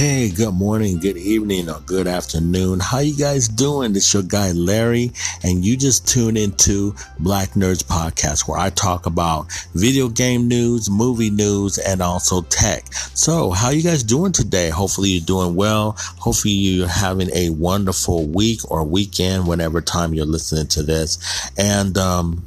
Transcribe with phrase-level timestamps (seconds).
[0.00, 2.80] Hey, good morning, good evening, or good afternoon.
[2.80, 3.92] How you guys doing?
[3.92, 9.04] This your guy Larry, and you just tune into Black Nerds Podcast, where I talk
[9.04, 12.90] about video game news, movie news, and also tech.
[12.94, 14.70] So, how you guys doing today?
[14.70, 15.96] Hopefully, you're doing well.
[16.18, 21.18] Hopefully, you're having a wonderful week or weekend, whenever time you're listening to this.
[21.58, 22.42] And um,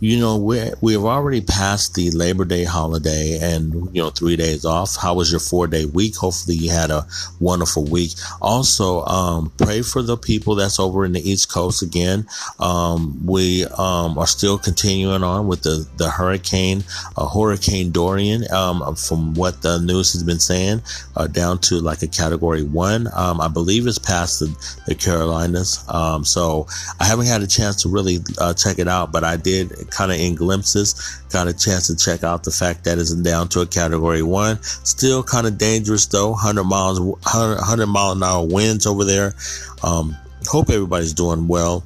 [0.00, 4.64] you know, we we've already passed the Labor Day holiday and, you know, three days
[4.64, 4.96] off.
[4.96, 6.16] How was your four day week?
[6.16, 7.06] Hopefully you had a
[7.38, 8.12] wonderful week.
[8.40, 12.26] Also, um, pray for the people that's over in the East Coast again.
[12.58, 16.82] Um, we, um, are still continuing on with the, the hurricane,
[17.16, 20.82] uh, Hurricane Dorian, um, from what the news has been saying,
[21.16, 23.08] uh, down to like a category one.
[23.14, 25.84] Um, I believe it's past the, the Carolinas.
[25.88, 26.66] Um, so
[26.98, 30.12] I haven't had a chance to really, uh, check it out, but I did kind
[30.12, 30.94] of in glimpses.
[31.30, 34.62] Got a chance to check out the fact that it's down to a category one.
[34.62, 36.30] Still kind of dangerous though.
[36.30, 39.34] 100 miles, 100, 100 mile an hour winds over there.
[39.82, 41.84] Um, hope everybody's doing well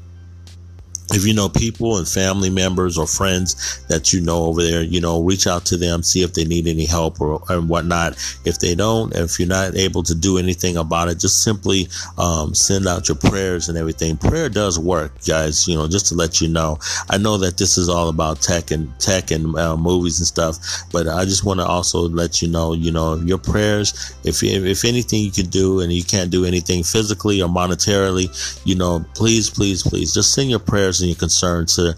[1.12, 5.01] if you know people and family members or friends that you know over there, you
[5.01, 8.15] know, reach out to them, see if they need any help or and whatnot.
[8.45, 12.55] If they don't, if you're not able to do anything about it, just simply um,
[12.55, 14.17] send out your prayers and everything.
[14.17, 15.69] Prayer does work, guys.
[15.69, 16.79] You know, just to let you know.
[17.09, 20.59] I know that this is all about tech and tech and uh, movies and stuff,
[20.93, 24.15] but I just want to also let you know, you know, your prayers.
[24.25, 28.29] If if anything you can do and you can't do anything physically or monetarily,
[28.67, 31.97] you know, please, please, please, just send your prayers and your concern to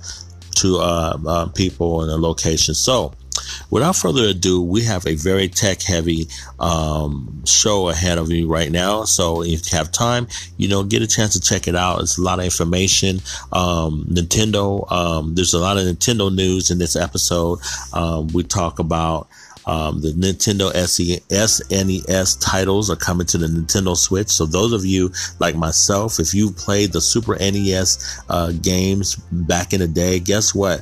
[0.56, 2.74] to uh, uh, people in a location.
[2.74, 3.12] So,
[3.70, 6.27] without further ado, we have a very tech heavy
[6.58, 9.04] um, show ahead of you right now.
[9.04, 10.26] So, if you have time,
[10.56, 12.00] you know, get a chance to check it out.
[12.00, 13.20] It's a lot of information.
[13.52, 17.60] Um, Nintendo, um, there's a lot of Nintendo news in this episode.
[17.92, 19.28] Um, we talk about
[19.69, 24.28] um, the Nintendo SNES titles are coming to the Nintendo Switch.
[24.28, 29.75] So those of you like myself, if you played the Super NES uh, games back
[29.75, 30.81] in the day, guess what?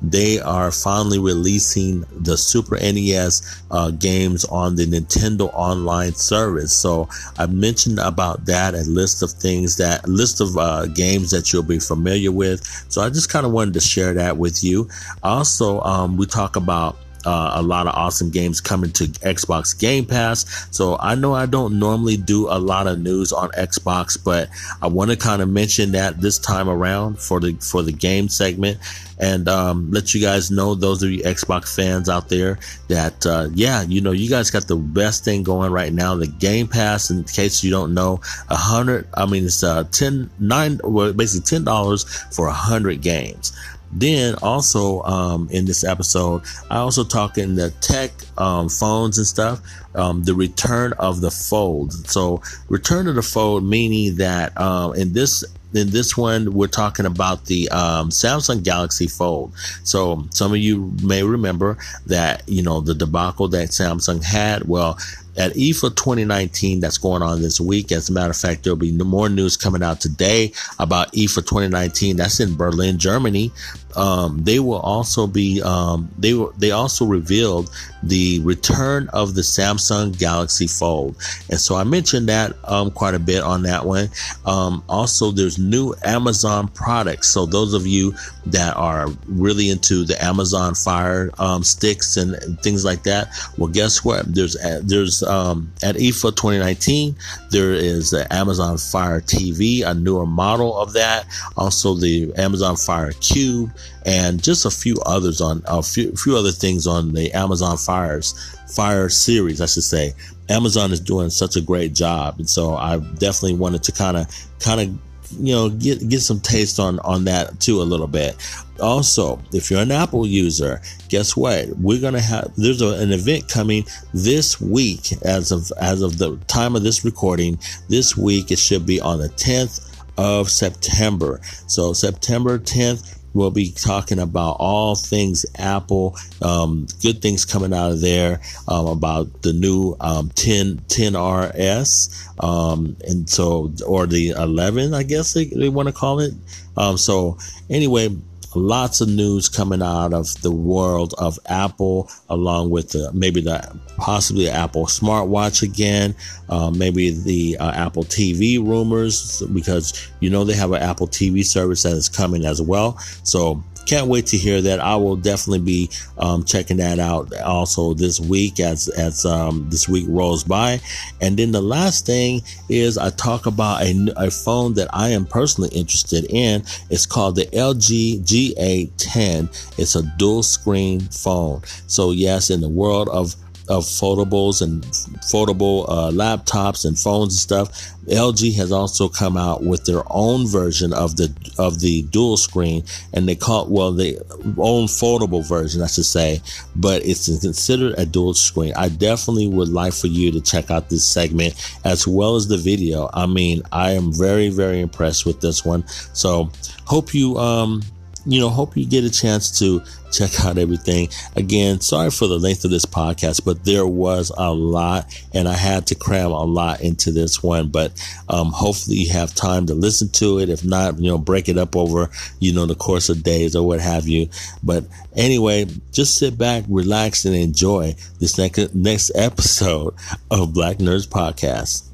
[0.00, 6.74] They are finally releasing the Super NES uh, games on the Nintendo Online service.
[6.74, 7.08] So
[7.38, 11.62] I mentioned about that, a list of things that, list of uh, games that you'll
[11.62, 12.64] be familiar with.
[12.88, 14.88] So I just kind of wanted to share that with you.
[15.22, 20.04] Also, um, we talk about uh, a lot of awesome games coming to Xbox Game
[20.04, 20.66] Pass.
[20.70, 24.48] So I know I don't normally do a lot of news on Xbox, but
[24.80, 28.28] I want to kind of mention that this time around for the for the game
[28.28, 28.78] segment
[29.22, 33.48] and um, let you guys know those of you Xbox fans out there that uh,
[33.54, 36.16] yeah, you know you guys got the best thing going right now.
[36.16, 39.06] The Game Pass, in case you don't know, a hundred.
[39.14, 43.52] I mean, it's uh, ten nine, well, basically ten dollars for a hundred games.
[43.92, 49.26] Then also um, in this episode, I also talk in the tech um, phones and
[49.26, 49.60] stuff.
[49.94, 51.92] Um, the return of the fold.
[52.08, 55.44] So return of the fold meaning that um, in this
[55.74, 59.52] in this one we're talking about the um, Samsung Galaxy Fold.
[59.84, 61.76] So some of you may remember
[62.06, 64.64] that you know the debacle that Samsung had.
[64.64, 64.98] Well,
[65.36, 67.92] at IFA 2019 that's going on this week.
[67.92, 72.16] As a matter of fact, there'll be more news coming out today about IFA 2019.
[72.16, 73.50] That's in Berlin, Germany.
[73.96, 77.70] Um, they will also be um, they were they also revealed
[78.02, 81.16] the return of the Samsung Galaxy Fold,
[81.50, 84.08] and so I mentioned that um, quite a bit on that one.
[84.44, 87.28] Um, also, there's new Amazon products.
[87.28, 88.14] So those of you
[88.46, 94.04] that are really into the Amazon Fire um, sticks and, things like that, well, guess
[94.04, 94.32] what?
[94.34, 97.16] There's there's um, at IFA 2019
[97.50, 101.26] there is the Amazon Fire TV, a newer model of that.
[101.56, 103.70] Also, the Amazon Fire Cube
[104.04, 108.34] and just a few others on a few, few other things on the Amazon Fires
[108.74, 110.14] Fire series, I should say.
[110.48, 114.26] Amazon is doing such a great job, and so I definitely wanted to kind of
[114.60, 114.98] kind of
[115.38, 118.36] you know get get some taste on on that too a little bit.
[118.80, 121.68] Also if you're an apple user guess what?
[121.78, 126.36] We're gonna have there's a, an event coming this week as of as of the
[126.48, 127.58] time of this recording.
[127.88, 129.88] This week it should be on the 10th
[130.18, 131.40] of september.
[131.66, 137.92] So september 10th We'll be talking about all things Apple, um, good things coming out
[137.92, 144.94] of there, um, about the new um, 10, 10RS, um, and so, or the 11,
[144.94, 146.34] I guess they, they want to call it.
[146.76, 147.38] Um, so,
[147.70, 148.16] anyway,
[148.54, 153.80] lots of news coming out of the world of Apple, along with the, maybe the
[153.96, 156.14] possibly Apple smartwatch again,
[156.48, 161.44] uh, maybe the uh, Apple TV rumors, because you know they have an Apple TV
[161.44, 162.98] service that is coming as well.
[163.24, 164.80] So can't wait to hear that.
[164.80, 169.88] I will definitely be um, checking that out also this week as as um, this
[169.88, 170.80] week rolls by.
[171.20, 175.26] And then the last thing is I talk about a, a phone that I am
[175.26, 176.62] personally interested in.
[176.90, 179.78] It's called the LG G810.
[179.78, 181.62] It's a dual screen phone.
[181.86, 183.34] So yes, in the world of
[183.72, 184.82] of foldables and
[185.22, 187.92] foldable uh, laptops and phones and stuff.
[188.06, 192.84] LG has also come out with their own version of the of the dual screen,
[193.14, 194.18] and they call it, well the
[194.58, 196.40] own foldable version, I should say,
[196.76, 198.72] but it's considered a dual screen.
[198.76, 201.54] I definitely would like for you to check out this segment
[201.84, 203.08] as well as the video.
[203.14, 205.86] I mean, I am very very impressed with this one.
[206.12, 206.50] So
[206.86, 207.82] hope you um
[208.24, 209.82] you know, hope you get a chance to
[210.12, 211.08] check out everything.
[211.36, 215.54] Again, sorry for the length of this podcast, but there was a lot and I
[215.54, 217.68] had to cram a lot into this one.
[217.68, 217.92] But
[218.28, 220.48] um, hopefully you have time to listen to it.
[220.48, 223.66] If not, you know, break it up over, you know, the course of days or
[223.66, 224.28] what have you.
[224.62, 224.84] But
[225.16, 229.94] anyway, just sit back, relax, and enjoy this next, next episode
[230.30, 231.91] of Black Nerds Podcast.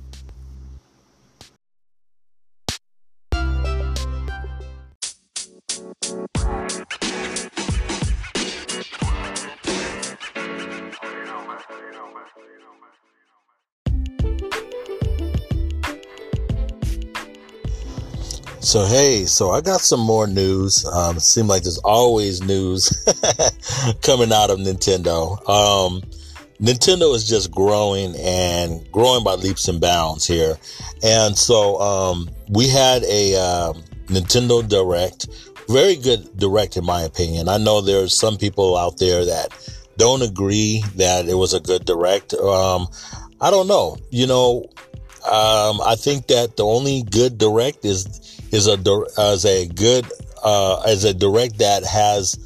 [18.68, 20.84] So hey, so I got some more news.
[20.84, 22.90] Um, it seems like there's always news
[24.02, 25.38] coming out of Nintendo.
[25.48, 26.02] Um,
[26.60, 30.58] Nintendo is just growing and growing by leaps and bounds here.
[31.02, 33.72] And so um, we had a uh,
[34.08, 35.28] Nintendo Direct,
[35.70, 37.48] very good Direct in my opinion.
[37.48, 39.48] I know there's some people out there that
[39.96, 42.34] don't agree that it was a good Direct.
[42.34, 42.88] Um,
[43.40, 43.96] I don't know.
[44.10, 44.66] You know,
[45.24, 48.78] um, I think that the only good Direct is is a
[49.18, 50.06] as a good
[50.42, 52.38] uh, as a direct that has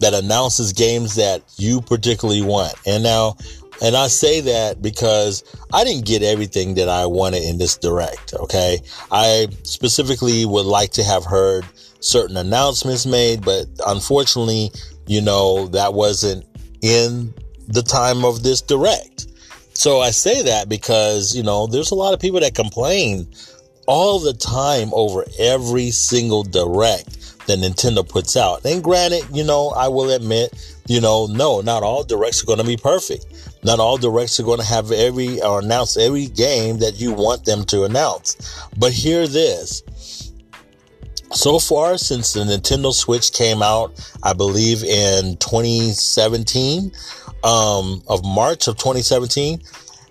[0.00, 2.74] that announces games that you particularly want.
[2.86, 3.36] And now,
[3.82, 8.34] and I say that because I didn't get everything that I wanted in this direct.
[8.34, 8.78] Okay,
[9.10, 11.64] I specifically would like to have heard
[12.00, 14.70] certain announcements made, but unfortunately,
[15.06, 16.46] you know, that wasn't
[16.82, 17.34] in
[17.68, 19.26] the time of this direct.
[19.74, 23.26] So I say that because, you know, there's a lot of people that complain
[23.90, 27.08] all the time over every single direct
[27.48, 28.64] that Nintendo puts out.
[28.64, 30.54] And granted, you know, I will admit,
[30.86, 33.26] you know, no, not all directs are going to be perfect.
[33.64, 37.44] Not all directs are going to have every or announce every game that you want
[37.44, 38.36] them to announce.
[38.78, 39.82] But hear this.
[41.32, 46.92] So far, since the Nintendo Switch came out, I believe in 2017,
[47.42, 49.60] um, of March of 2017,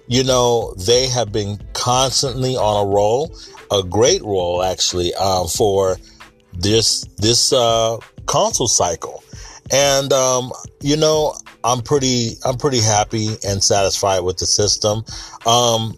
[0.08, 3.34] you know, they have been constantly on a roll
[3.72, 5.98] a great role actually uh, for
[6.54, 9.24] this this uh, console cycle,
[9.72, 10.52] and um,
[10.82, 15.04] you know I'm pretty I'm pretty happy and satisfied with the system.
[15.46, 15.98] Um,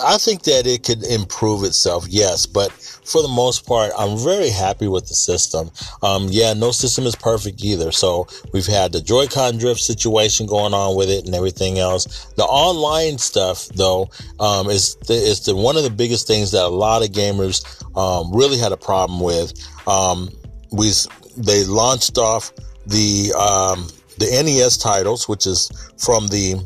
[0.00, 2.72] I think that it could improve itself, yes, but
[3.04, 5.70] for the most part, I'm very happy with the system.
[6.02, 7.92] Um, yeah, no system is perfect either.
[7.92, 12.26] So we've had the Joy-Con drift situation going on with it and everything else.
[12.36, 14.08] The online stuff, though,
[14.40, 17.62] um, is the, is the one of the biggest things that a lot of gamers
[17.96, 19.52] um, really had a problem with.
[19.86, 20.30] Um,
[20.70, 20.92] we
[21.36, 22.52] they launched off
[22.86, 26.56] the um, the NES titles, which is from the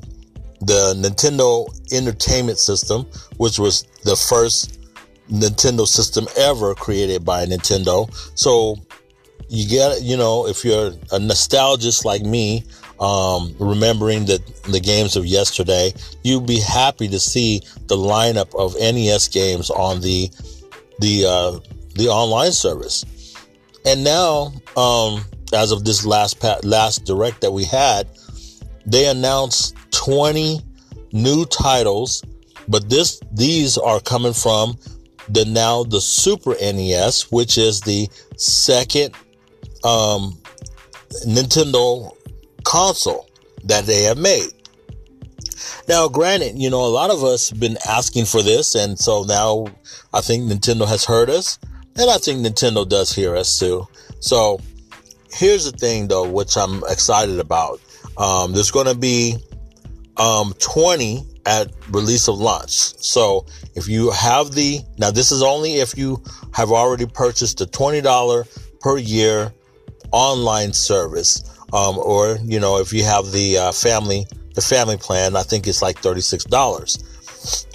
[0.66, 3.06] the Nintendo Entertainment System,
[3.36, 4.80] which was the first
[5.30, 8.12] Nintendo system ever created by Nintendo.
[8.38, 8.76] So
[9.48, 12.64] you get, you know, if you're a nostalgist like me,
[12.98, 15.92] um, remembering the, the games of yesterday,
[16.24, 20.30] you'd be happy to see the lineup of NES games on the,
[20.98, 21.58] the, uh,
[21.94, 23.04] the online service.
[23.84, 28.08] And now, um, as of this last, last direct that we had,
[28.86, 30.60] they announced 20
[31.12, 32.22] new titles,
[32.68, 34.76] but this these are coming from
[35.28, 39.14] the now the Super NES, which is the second
[39.84, 40.38] um,
[41.26, 42.12] Nintendo
[42.64, 43.28] console
[43.64, 44.50] that they have made.
[45.88, 49.22] Now, granted, you know, a lot of us have been asking for this, and so
[49.22, 49.66] now
[50.12, 51.58] I think Nintendo has heard us,
[51.96, 53.86] and I think Nintendo does hear us too.
[54.20, 54.60] So,
[55.32, 57.80] here's the thing, though, which I'm excited about.
[58.18, 59.36] Um, there's going to be
[60.16, 62.70] um, 20 at release of launch.
[62.70, 67.66] So if you have the, now this is only if you have already purchased the
[67.66, 69.52] $20 per year
[70.12, 71.42] online service.
[71.72, 75.66] Um, or, you know, if you have the uh, family, the family plan, I think
[75.66, 77.04] it's like $36.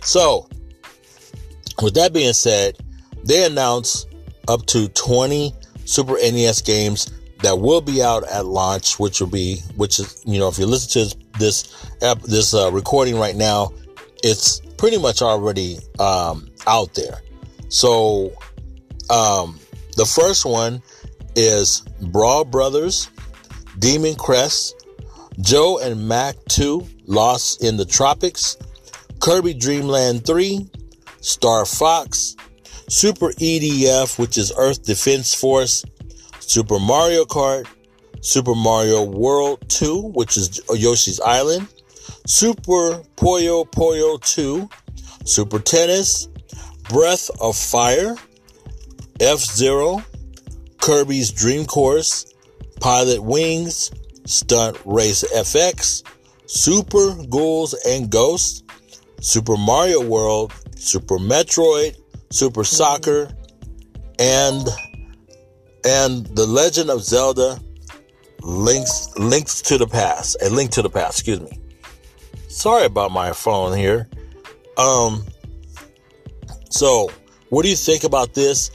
[0.03, 0.48] So
[1.81, 2.77] with that being said,
[3.24, 4.07] they announced
[4.48, 5.53] up to 20
[5.86, 10.39] Super NES games that will be out at launch, which will be, which is, you
[10.39, 13.71] know, if you listen to this, this, uh, recording right now,
[14.24, 17.21] it's pretty much already um, out there.
[17.69, 18.31] So,
[19.10, 19.60] um,
[19.98, 20.81] the first one
[21.36, 23.10] is Brawl Brothers,
[23.79, 24.86] Demon Crest,
[25.39, 28.57] Joe and Mac 2, Lost in the Tropics,
[29.19, 30.69] Kirby Dreamland 3,
[31.21, 32.36] Star Fox,
[32.88, 35.83] Super EDF, which is Earth Defense Force,
[36.51, 37.65] Super Mario Kart,
[38.20, 41.65] Super Mario World 2, which is Yoshi's Island,
[42.27, 44.70] Super Puyo Puyo 2,
[45.24, 46.27] Super Tennis,
[46.89, 48.17] Breath of Fire,
[49.22, 50.03] F Zero,
[50.81, 52.34] Kirby's Dream Course,
[52.81, 53.89] Pilot Wings,
[54.25, 56.03] Stunt Race FX,
[56.48, 58.63] Super Ghouls and Ghosts,
[59.22, 61.96] Super Mario World, Super Metroid,
[62.29, 63.31] Super Soccer,
[64.20, 64.67] and
[65.85, 67.59] and The Legend of Zelda
[68.41, 70.38] links links to the past.
[70.41, 71.59] A link to the past, excuse me.
[72.47, 74.09] Sorry about my phone here.
[74.77, 75.25] Um
[76.69, 77.09] so
[77.50, 78.71] what do you think about this?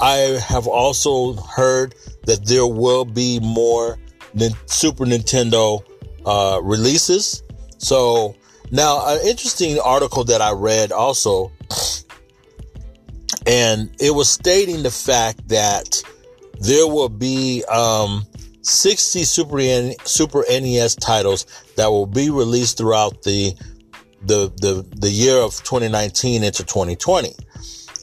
[0.00, 3.98] I have also heard that there will be more
[4.66, 5.82] Super Nintendo
[6.24, 7.42] uh, releases.
[7.78, 8.36] So
[8.70, 11.52] now an interesting article that I read also,
[13.46, 16.02] and it was stating the fact that
[16.60, 18.24] there will be um,
[18.62, 21.46] 60 Super, N- Super NES titles
[21.76, 23.54] that will be released throughout the
[24.22, 27.30] the the the year of 2019 into 2020.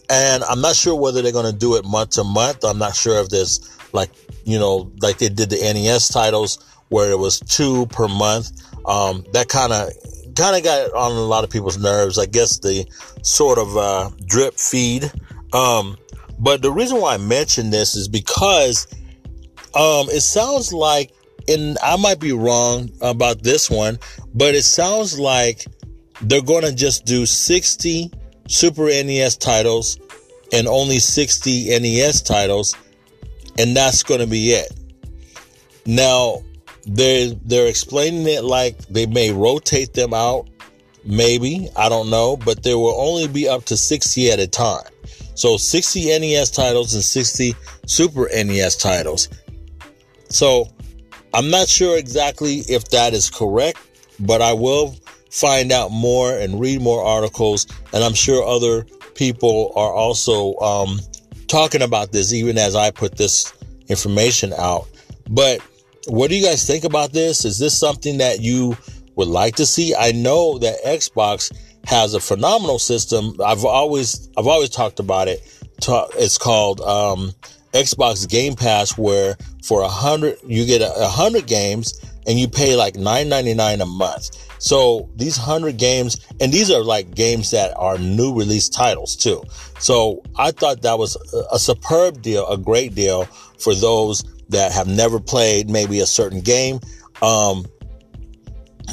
[0.10, 2.64] And I'm not sure whether they're going to do it month to month.
[2.64, 4.12] I'm not sure if there's like,
[4.46, 8.52] you know, like they did the NES titles where it was two per month.
[8.86, 9.90] Um, that kind of
[10.36, 12.18] kind of got on a lot of people's nerves.
[12.20, 12.86] I guess the
[13.22, 15.12] sort of uh, drip feed.
[15.54, 15.98] Um,
[16.44, 18.86] but the reason why I mention this is because
[19.74, 21.14] um, it sounds like,
[21.48, 23.98] and I might be wrong about this one,
[24.34, 25.66] but it sounds like
[26.22, 28.12] they're going to just do 60
[28.50, 29.98] Super NES titles
[30.52, 32.76] and only 60 NES titles,
[33.58, 34.70] and that's going to be it.
[35.86, 36.44] Now,
[36.86, 40.50] they're, they're explaining it like they may rotate them out,
[41.06, 44.84] maybe, I don't know, but there will only be up to 60 at a time.
[45.36, 47.54] So 60 NES titles and 60
[47.86, 49.30] Super NES titles.
[50.30, 50.68] So
[51.34, 53.80] I'm not sure exactly if that is correct,
[54.20, 54.96] but I will
[55.32, 57.66] find out more and read more articles.
[57.92, 58.86] And I'm sure other
[59.16, 61.00] people are also um,
[61.48, 63.54] talking about this, even as I put this
[63.88, 64.88] information out.
[65.30, 65.60] But
[66.08, 67.46] what do you guys think about this?
[67.46, 68.78] Is this something that you
[69.16, 69.96] would like to see?
[69.96, 71.52] I know that Xbox
[71.86, 73.36] has a phenomenal system.
[73.44, 75.42] I've always I've always talked about it.
[76.18, 77.34] It's called um,
[77.74, 82.76] Xbox Game Pass, where for a hundred you get a hundred games and you pay
[82.76, 84.30] like nine ninety nine a month.
[84.60, 89.44] So these hundred games, and these are like games that are new release titles too.
[89.80, 91.18] So I thought that was
[91.52, 93.26] a, superb deal, a great deal
[93.60, 96.80] for those that have never played maybe a certain game.
[97.22, 97.66] Um,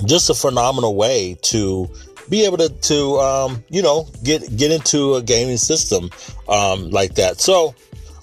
[0.06, 1.88] just a phenomenal way to
[2.30, 6.08] be able to, to um, you know, get get into a gaming system
[6.48, 7.40] um, like that.
[7.40, 7.74] So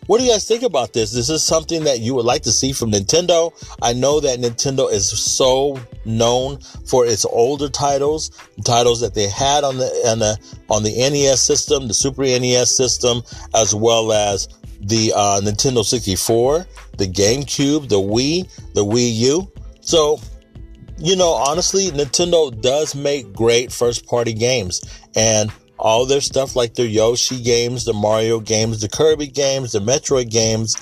[0.07, 1.11] what do you guys think about this?
[1.11, 3.51] This is something that you would like to see from Nintendo.
[3.81, 8.31] I know that Nintendo is so known for its older titles,
[8.63, 10.37] titles that they had on the on the
[10.69, 13.21] on the NES system, the Super NES system,
[13.53, 14.47] as well as
[14.79, 16.65] the uh, Nintendo 64,
[16.97, 19.51] the GameCube, the Wii, the Wii U.
[19.81, 20.21] So,
[20.97, 24.81] you know, honestly, Nintendo does make great first party games
[25.15, 29.79] and all their stuff like their Yoshi games, the Mario games, the Kirby games, the
[29.79, 30.75] Metroid games,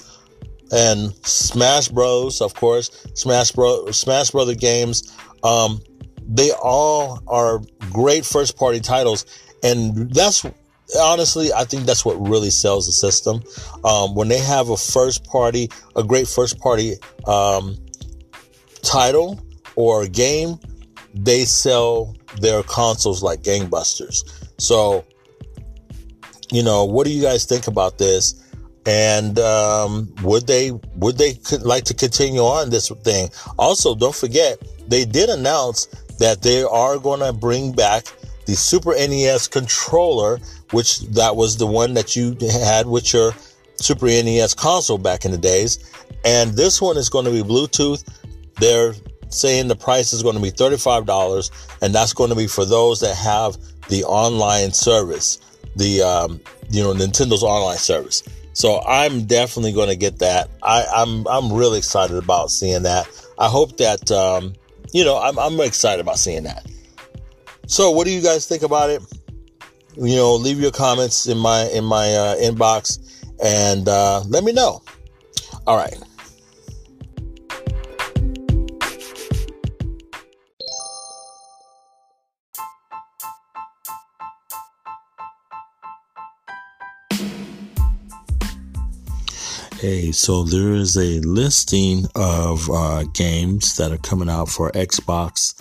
[0.71, 2.41] and Smash Bros.
[2.41, 5.15] Of course, Smash Bro, Smash Brother games.
[5.43, 5.81] Um,
[6.27, 9.25] they all are great first party titles,
[9.63, 10.45] and that's
[10.99, 13.43] honestly, I think that's what really sells the system.
[13.83, 16.95] Um, when they have a first party, a great first party
[17.27, 17.75] um,
[18.81, 19.44] title
[19.75, 20.59] or a game,
[21.13, 24.49] they sell their consoles like gangbusters.
[24.57, 25.05] So,
[26.51, 28.41] you know, what do you guys think about this?
[28.85, 33.29] And um, would they would they like to continue on this thing?
[33.57, 35.87] Also, don't forget they did announce
[36.19, 38.05] that they are going to bring back
[38.45, 40.39] the Super NES controller,
[40.71, 43.33] which that was the one that you had with your
[43.77, 45.79] Super NES console back in the days.
[46.23, 48.03] And this one is going to be Bluetooth.
[48.59, 48.93] They're
[49.35, 51.51] saying the price is going to be $35,
[51.81, 53.57] and that's going to be for those that have
[53.89, 55.39] the online service,
[55.75, 56.39] the um,
[56.69, 58.23] you know Nintendo's online service.
[58.53, 60.49] So I'm definitely going to get that.
[60.63, 63.07] I, I'm I'm really excited about seeing that.
[63.37, 64.53] I hope that um,
[64.93, 66.65] you know I'm I'm excited about seeing that.
[67.67, 69.01] So what do you guys think about it?
[69.97, 72.99] You know, leave your comments in my in my uh, inbox
[73.43, 74.81] and uh, let me know.
[75.67, 75.97] All right.
[89.79, 95.53] Hey, so there is a listing of uh, games that are coming out for Xbox,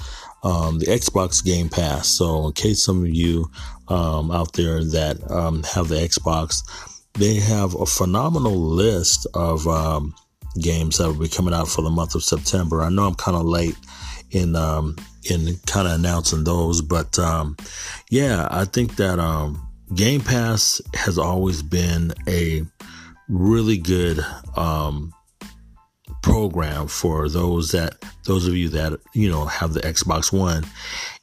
[0.44, 2.08] um, the Xbox Game Pass.
[2.08, 3.50] So, in case some of you
[3.88, 6.62] um, out there that um, have the Xbox,
[7.14, 10.14] they have a phenomenal list of um,
[10.62, 12.82] games that will be coming out for the month of September.
[12.82, 13.76] I know I'm kind of late
[14.30, 14.94] in um,
[15.28, 17.56] in kind of announcing those, but um,
[18.10, 19.18] yeah, I think that
[19.92, 22.62] Game Pass has always been a
[23.28, 24.20] really good
[24.56, 25.12] um,
[26.22, 30.64] program for those that those of you that you know have the Xbox One,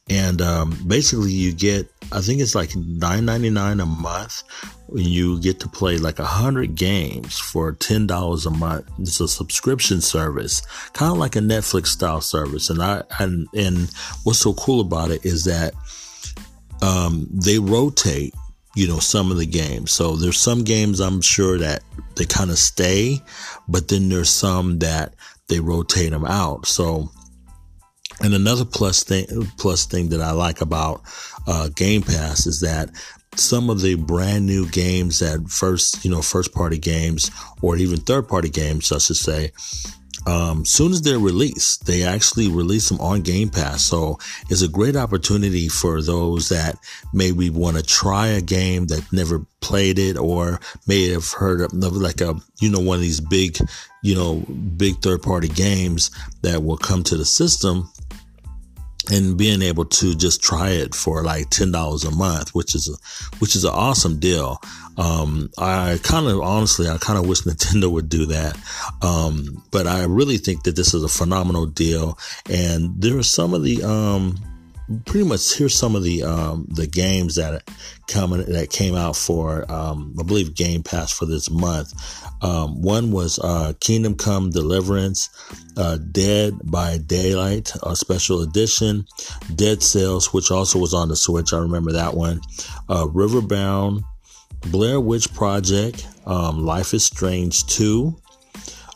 [0.08, 4.42] and um, basically you get I think it's like nine ninety nine a month.
[4.88, 8.86] and You get to play like a hundred games for ten dollars a month.
[8.98, 10.60] It's a subscription service,
[10.92, 12.70] kind of like a Netflix style service.
[12.70, 13.90] And I and and
[14.24, 15.74] what's so cool about it is that
[16.82, 18.34] um, they rotate
[18.74, 19.92] you know, some of the games.
[19.92, 21.82] So there's some games I'm sure that
[22.16, 23.20] they kind of stay,
[23.68, 25.14] but then there's some that
[25.48, 26.66] they rotate them out.
[26.66, 27.10] So,
[28.20, 29.26] and another plus thing,
[29.58, 31.02] plus thing that I like about
[31.46, 32.90] uh, Game Pass is that
[33.34, 37.30] some of the brand new games that first, you know, first party games
[37.62, 39.52] or even third party games, I should say,
[40.26, 43.82] um, soon as they're released, they actually release them on Game Pass.
[43.82, 46.76] So it's a great opportunity for those that
[47.12, 51.72] maybe want to try a game that never played it or may have heard of
[51.72, 53.58] like a, you know, one of these big,
[54.02, 54.36] you know,
[54.76, 56.10] big third party games
[56.42, 57.90] that will come to the system
[59.10, 62.88] and being able to just try it for like ten dollars a month, which is
[62.88, 64.60] a, which is an awesome deal.
[64.96, 68.58] Um, I kind of honestly, I kind of wish Nintendo would do that,
[69.02, 72.18] um, but I really think that this is a phenomenal deal.
[72.50, 74.36] And there are some of the um,
[75.06, 77.62] pretty much here's some of the um, the games that
[78.08, 81.92] coming that came out for um, I believe Game Pass for this month.
[82.42, 85.30] Um, one was uh, Kingdom Come Deliverance,
[85.76, 89.06] uh, Dead by Daylight, a special edition,
[89.54, 91.52] Dead Cells, which also was on the Switch.
[91.52, 92.40] I remember that one.
[92.88, 94.02] Uh, Riverbond,
[94.70, 98.16] Blair Witch Project, um, Life is Strange 2.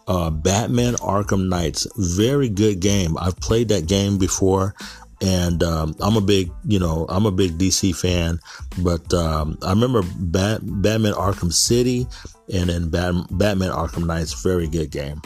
[0.09, 3.17] Uh, Batman Arkham Knights, very good game.
[3.19, 4.75] I've played that game before
[5.21, 8.39] and um, I'm a big, you know, I'm a big DC fan.
[8.79, 12.07] But um, I remember Bat- Batman Arkham City
[12.53, 15.21] and then Bat- Batman Arkham Knights, very good game.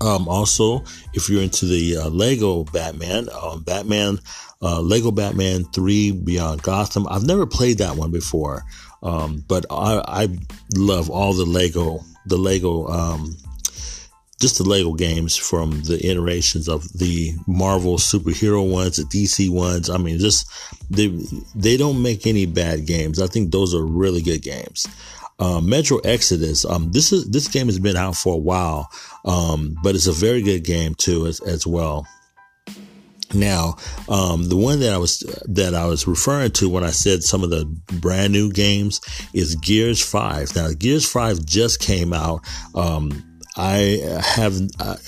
[0.00, 4.20] Um, also, if you're into the uh, Lego Batman, um, Batman,
[4.62, 8.64] uh, Lego Batman 3 Beyond Gotham, I've never played that one before,
[9.02, 10.28] um, but I, I,
[10.76, 13.36] love all the Lego, the Lego um,
[14.40, 19.90] just the Lego games from the iterations of the Marvel superhero ones, the DC ones.
[19.90, 20.48] I mean, just
[20.90, 21.08] they
[21.54, 23.20] they don't make any bad games.
[23.20, 24.86] I think those are really good games.
[25.40, 26.64] Uh, Metro Exodus.
[26.64, 28.90] Um, this is this game has been out for a while,
[29.24, 32.06] um, but it's a very good game too as, as well.
[33.34, 33.76] Now,
[34.08, 37.44] um, the one that I was that I was referring to when I said some
[37.44, 37.66] of the
[38.00, 39.00] brand new games
[39.34, 40.54] is Gears Five.
[40.56, 42.40] Now, Gears Five just came out.
[42.74, 43.27] Um,
[43.58, 44.54] I have,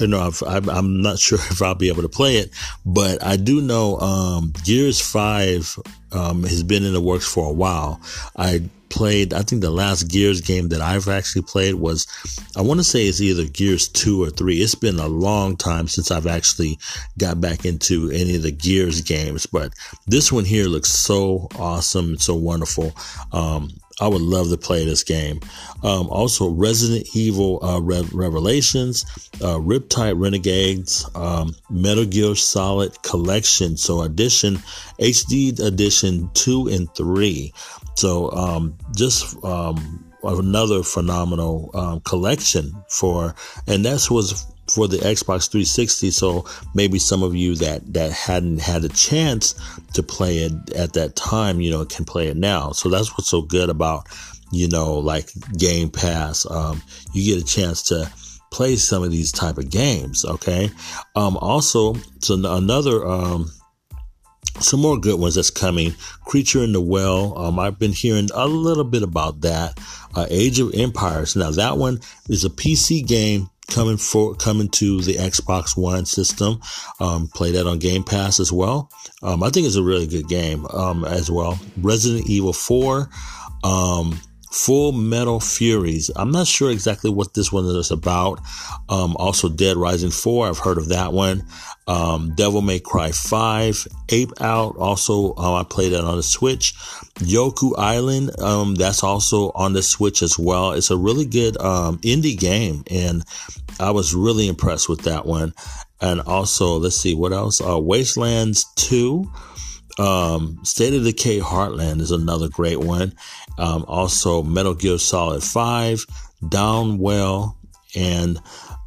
[0.00, 2.50] you know, i am not sure if I'll be able to play it,
[2.84, 5.78] but I do know um, Gears 5
[6.12, 8.00] um, has been in the works for a while.
[8.36, 12.08] I played, I think the last Gears game that I've actually played was,
[12.56, 14.56] I want to say it's either Gears 2 or 3.
[14.56, 16.76] It's been a long time since I've actually
[17.18, 19.72] got back into any of the Gears games, but
[20.08, 22.92] this one here looks so awesome and so wonderful.
[23.32, 25.40] Um, I would love to play this game.
[25.82, 29.04] Um, also, Resident Evil uh, Re- Revelations,
[29.42, 33.76] uh, Riptide Renegades, um, Metal Gear Solid Collection.
[33.76, 34.56] So, edition,
[34.98, 37.52] HD edition two and three.
[37.96, 43.34] So, um, just um, another phenomenal um, collection for,
[43.66, 46.10] and that's was for the Xbox 360.
[46.10, 49.54] So maybe some of you that, that hadn't had a chance
[49.94, 52.70] to play it at that time, you know, can play it now.
[52.70, 54.06] So that's what's so good about,
[54.52, 56.48] you know, like Game Pass.
[56.48, 58.10] Um, you get a chance to
[58.50, 60.24] play some of these type of games.
[60.24, 60.70] Okay.
[61.14, 63.50] Um, also, so another, um,
[64.58, 65.94] some more good ones that's coming.
[66.24, 67.36] Creature in the Well.
[67.38, 69.78] Um, I've been hearing a little bit about that.
[70.14, 71.36] Uh, Age of Empires.
[71.36, 76.60] Now that one is a PC game coming for coming to the Xbox One system.
[76.98, 78.90] Um, play that on Game Pass as well.
[79.22, 81.58] Um, I think it's a really good game um, as well.
[81.78, 83.08] Resident Evil Four.
[83.62, 84.18] Um,
[84.50, 86.10] Full Metal Furies.
[86.16, 88.40] I'm not sure exactly what this one is about.
[88.88, 90.48] Um, also, Dead Rising 4.
[90.48, 91.44] I've heard of that one.
[91.90, 93.88] Um, Devil May Cry 5.
[94.10, 94.76] Ape Out.
[94.76, 96.72] Also, uh, I played that on the Switch.
[97.18, 98.38] Yoku Island.
[98.38, 100.70] Um, that's also on the Switch as well.
[100.70, 103.24] It's a really good um, indie game, and
[103.80, 105.52] I was really impressed with that one.
[106.00, 107.60] And also, let's see what else.
[107.60, 109.28] Uh, Wastelands 2.
[109.98, 113.14] Um, State of Decay Heartland is another great one.
[113.58, 116.06] Um, also, Metal Gear Solid 5,
[116.44, 117.56] Downwell,
[117.96, 118.40] and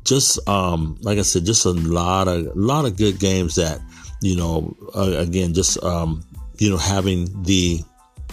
[0.04, 3.80] just um, like I said, just a lot of lot of good games that
[4.22, 4.76] you know.
[4.96, 6.24] Uh, again, just um,
[6.60, 7.80] you know, having the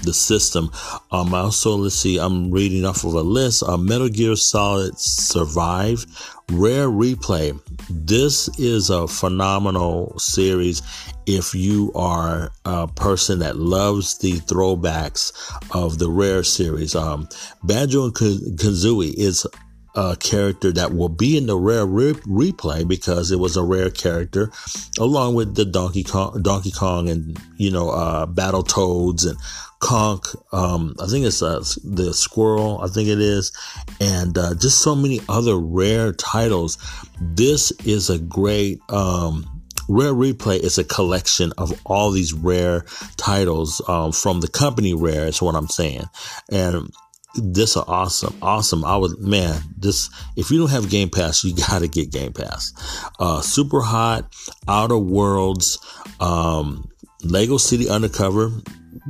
[0.03, 0.71] the system.
[1.11, 3.63] Um, also, let's see, I'm reading off of a list.
[3.63, 6.07] Uh, Metal Gear Solid Survive,
[6.51, 7.59] Rare Replay.
[7.91, 10.83] This is a phenomenal series
[11.27, 15.33] if you are a person that loves the throwbacks
[15.75, 16.95] of the Rare series.
[16.95, 17.29] Um,
[17.63, 19.47] Banjo and Kazooie is
[20.01, 23.91] a character that will be in the rare re- replay because it was a rare
[23.91, 24.51] character,
[24.99, 29.39] along with the Donkey Kong, Donkey Kong, and you know, uh, Battle Toads and
[29.79, 30.25] Conk.
[30.53, 32.81] Um, I think it's uh, the Squirrel.
[32.83, 33.53] I think it is,
[34.01, 36.79] and uh, just so many other rare titles.
[37.21, 38.81] This is a great.
[38.89, 39.47] Um,
[39.87, 42.85] Rare Replay is a collection of all these rare
[43.17, 45.27] titles um, from the company Rare.
[45.27, 46.05] Is what I'm saying,
[46.51, 46.91] and
[47.35, 48.85] this are awesome, awesome.
[48.85, 52.33] I would, man, this, if you don't have Game Pass, you got to get Game
[52.33, 52.73] Pass.
[53.19, 54.33] Uh, Super Hot,
[54.69, 55.79] Outer Worlds,
[56.21, 56.89] um,
[57.23, 58.51] Lego City Undercover,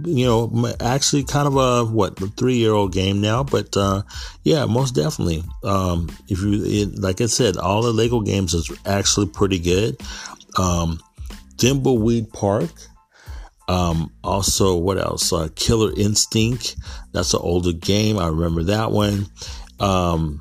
[0.04, 4.02] you know, actually kind of a, what, three year old game now, but, uh,
[4.42, 5.42] yeah, most definitely.
[5.64, 10.00] Um, if you, it, like I said, all the Lego games is actually pretty good.
[10.58, 11.00] Um,
[11.56, 12.70] Thimbleweed Park,
[13.70, 15.32] um, also, what else?
[15.32, 16.74] Uh, Killer Instinct.
[17.12, 18.18] That's an older game.
[18.18, 19.26] I remember that one.
[19.78, 20.40] Um,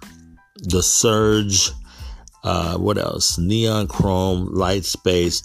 [0.55, 1.69] the Surge.
[2.43, 3.37] Uh, what else?
[3.37, 5.43] Neon Chrome, Light Space.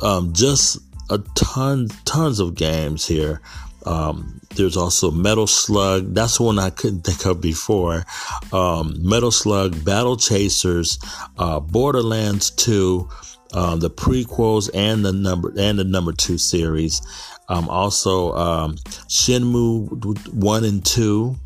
[0.00, 0.78] Um, just
[1.10, 3.40] a ton, tons of games here.
[3.84, 6.14] Um, there's also Metal Slug.
[6.14, 8.04] That's one I couldn't think of before.
[8.52, 11.00] Um, Metal Slug, Battle Chasers,
[11.36, 13.08] uh, Borderlands 2,
[13.54, 17.00] um, the prequels and the number and the number two series.
[17.48, 18.76] Um, also, um,
[20.32, 21.36] one and two,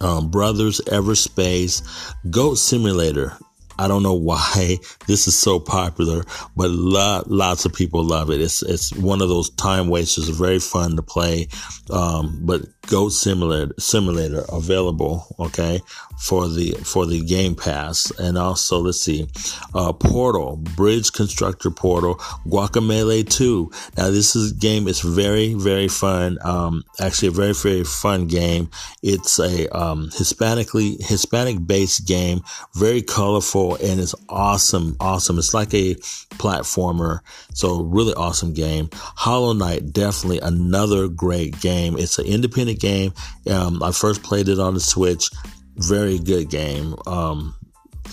[0.00, 1.82] um, Brothers Everspace,
[2.30, 3.36] Goat Simulator.
[3.78, 6.24] I don't know why this is so popular,
[6.56, 8.40] but lot, lots of people love it.
[8.40, 10.28] It's it's one of those time wasters.
[10.30, 11.48] Very fun to play.
[11.90, 15.26] Um, but Goat Simulator Simulator available.
[15.38, 15.80] Okay,
[16.16, 19.28] for the for the Game Pass, and also let's see,
[19.74, 22.14] uh, Portal, Bridge Constructor Portal,
[22.46, 23.70] Guacamelee 2.
[23.96, 26.38] Now this is game is very very fun.
[26.42, 28.70] Um, actually a very very fun game.
[29.02, 32.40] It's a um, Hispanically Hispanic based game,
[32.74, 35.38] very colorful and it's awesome, awesome.
[35.38, 35.94] It's like a
[36.36, 37.20] platformer,
[37.52, 38.88] so really awesome game.
[38.92, 41.98] Hollow Knight, definitely another great game.
[41.98, 43.12] It's an independent game.
[43.50, 45.28] Um, I first played it on the Switch
[45.76, 46.94] very good game.
[47.06, 47.54] Um,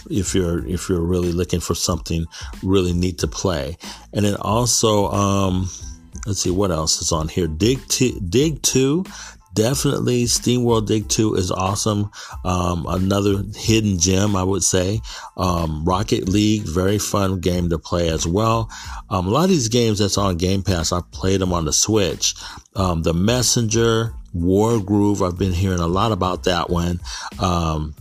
[0.09, 2.25] if you're if you're really looking for something
[2.61, 3.77] really neat to play,
[4.11, 5.69] and then also um,
[6.25, 7.47] let's see what else is on here.
[7.47, 9.05] Dig t- Dig Two,
[9.53, 12.11] definitely SteamWorld Dig 2 is awesome.
[12.43, 15.01] Um, another hidden gem, I would say.
[15.37, 18.69] Um, Rocket League, very fun game to play as well.
[19.09, 21.73] Um, a lot of these games that's on Game Pass, I played them on the
[21.73, 22.35] Switch.
[22.75, 26.99] Um, the Messenger, War Groove, I've been hearing a lot about that one.
[27.39, 27.93] Um,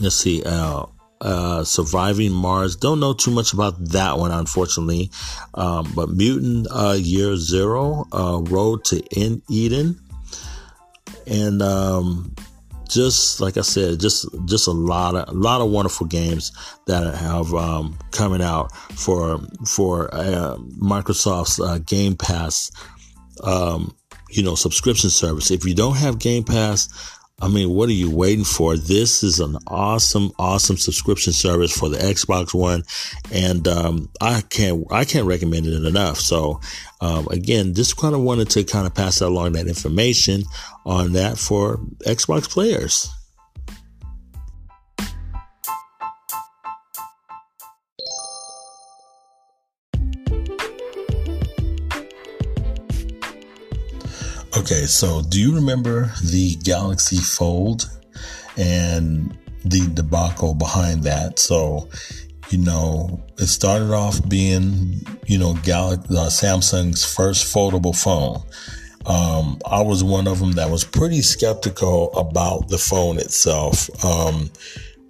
[0.00, 0.42] let's see.
[0.44, 0.86] Uh,
[1.20, 2.76] uh, Surviving Mars.
[2.76, 5.10] Don't know too much about that one, unfortunately.
[5.54, 9.98] Um, but Mutant uh, Year Zero, uh, Road to in Eden,
[11.26, 12.34] and um,
[12.88, 16.52] just like I said, just just a lot of a lot of wonderful games
[16.86, 22.70] that have um, coming out for for uh, Microsoft's uh, Game Pass
[23.42, 23.94] um,
[24.30, 25.50] you know, subscription service.
[25.50, 26.88] If you don't have Game Pass,
[27.40, 28.76] I mean, what are you waiting for?
[28.76, 32.84] This is an awesome, awesome subscription service for the Xbox One,
[33.32, 36.18] and um, I can't, I can't recommend it enough.
[36.18, 36.60] So,
[37.04, 40.42] um, again, just kind of wanted to kind of pass along that information
[40.86, 43.10] on that for Xbox players.
[54.56, 57.90] Okay, so do you remember the Galaxy Fold
[58.56, 61.38] and the debacle behind that?
[61.38, 61.90] So,
[62.50, 68.42] you know, it started off being, you know, Gal- uh, Samsung's first foldable phone.
[69.06, 73.88] Um, I was one of them that was pretty skeptical about the phone itself.
[74.04, 74.50] Um,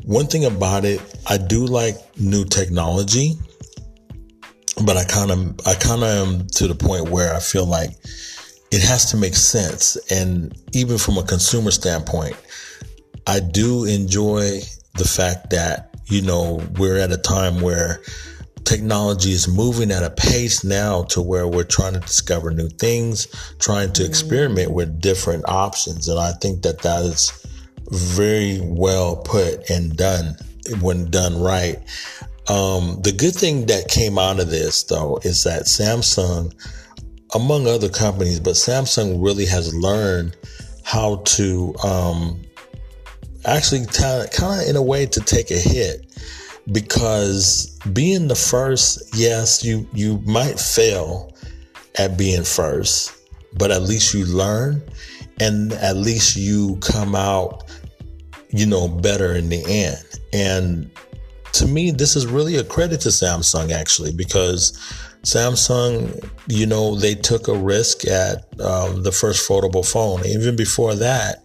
[0.04, 3.34] one thing about it, I do like new technology,
[4.84, 7.90] but I kind of, I kind of am to the point where I feel like
[8.72, 9.96] it has to make sense.
[10.10, 12.36] And even from a consumer standpoint,
[13.26, 14.60] I do enjoy
[14.94, 18.00] the fact that, you know, we're at a time where
[18.64, 23.26] technology is moving at a pace now to where we're trying to discover new things,
[23.58, 26.08] trying to experiment with different options.
[26.08, 27.46] And I think that that is
[27.90, 30.36] very well put and done
[30.80, 31.76] when done right.
[32.48, 36.52] Um, the good thing that came out of this though is that Samsung,
[37.34, 40.36] among other companies, but Samsung really has learned
[40.84, 42.43] how to, um,
[43.44, 46.06] actually kind of in a way to take a hit
[46.72, 51.34] because being the first, yes, you, you might fail
[51.98, 53.12] at being first,
[53.58, 54.82] but at least you learn
[55.40, 57.64] and at least you come out,
[58.50, 60.02] you know, better in the end.
[60.32, 60.90] And
[61.52, 64.72] to me, this is really a credit to Samsung actually, because
[65.22, 70.24] Samsung, you know, they took a risk at um, the first foldable phone.
[70.26, 71.42] Even before that,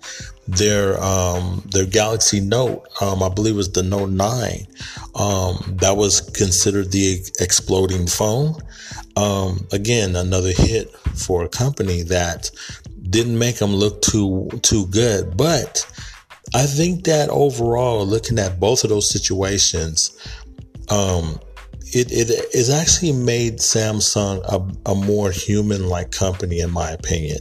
[0.50, 4.66] their um, their Galaxy Note, um, I believe was the Note Nine,
[5.16, 8.56] um, that was considered the exploding phone.
[9.16, 12.50] Um, again, another hit for a company that
[13.10, 15.86] didn't make them look too too good, but
[16.56, 20.18] I think that overall, looking at both of those situations,
[20.90, 21.40] um,
[21.94, 27.40] it, it is actually made Samsung a, a more human like company, in my opinion.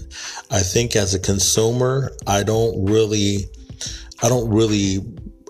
[0.51, 3.47] I think as a consumer, I don't really,
[4.23, 4.99] I don't really,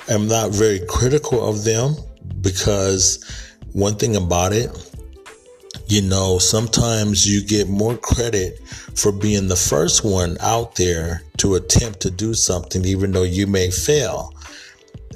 [0.09, 1.95] am not very critical of them
[2.41, 3.25] because
[3.73, 4.71] one thing about it,
[5.87, 8.61] you know, sometimes you get more credit
[8.95, 13.47] for being the first one out there to attempt to do something, even though you
[13.47, 14.35] may fail,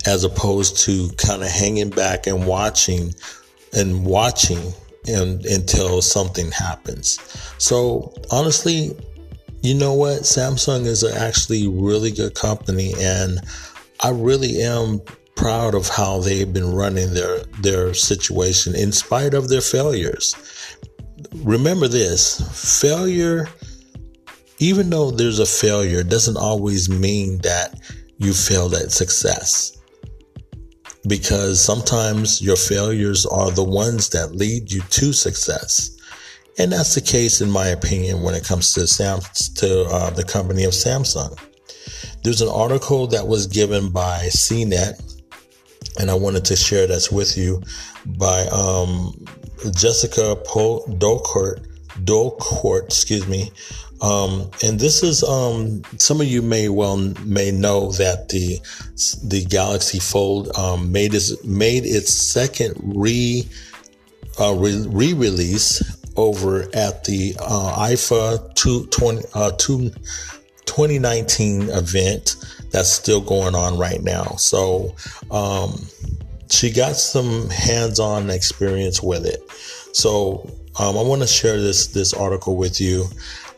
[0.07, 3.13] as opposed to kind of hanging back and watching
[3.73, 4.73] and watching
[5.07, 7.19] and, until something happens.
[7.59, 8.97] So honestly,
[9.63, 10.23] you know what?
[10.23, 13.41] Samsung is actually really good company and
[14.01, 15.01] I really am
[15.37, 20.35] proud of how they've been running their their situation in spite of their failures.
[21.37, 22.41] Remember this,
[22.81, 23.49] failure
[24.59, 27.75] even though there's a failure doesn't always mean that
[28.19, 29.82] you failed at success
[31.07, 35.97] because sometimes your failures are the ones that lead you to success.
[36.59, 39.21] And that's the case, in my opinion, when it comes to Sam,
[39.57, 41.39] to uh, the company of Samsung.
[42.23, 45.25] There's an article that was given by CNET,
[45.99, 47.63] and I wanted to share this with you
[48.07, 49.13] by um,
[49.75, 51.67] Jessica Dolcourt,
[52.05, 53.51] Dolcourt, excuse me,
[54.03, 58.59] um, and this is um, some of you may well may know that the
[59.25, 63.49] the Galaxy Fold um, made its made its second re
[64.41, 65.81] uh, re release
[66.17, 72.37] over at the uh, IFA 20, uh, 2019 event
[72.71, 74.25] that's still going on right now.
[74.37, 74.97] So
[75.31, 75.87] um,
[76.51, 79.43] she got some hands-on experience with it.
[79.95, 83.05] So um, I want to share this this article with you.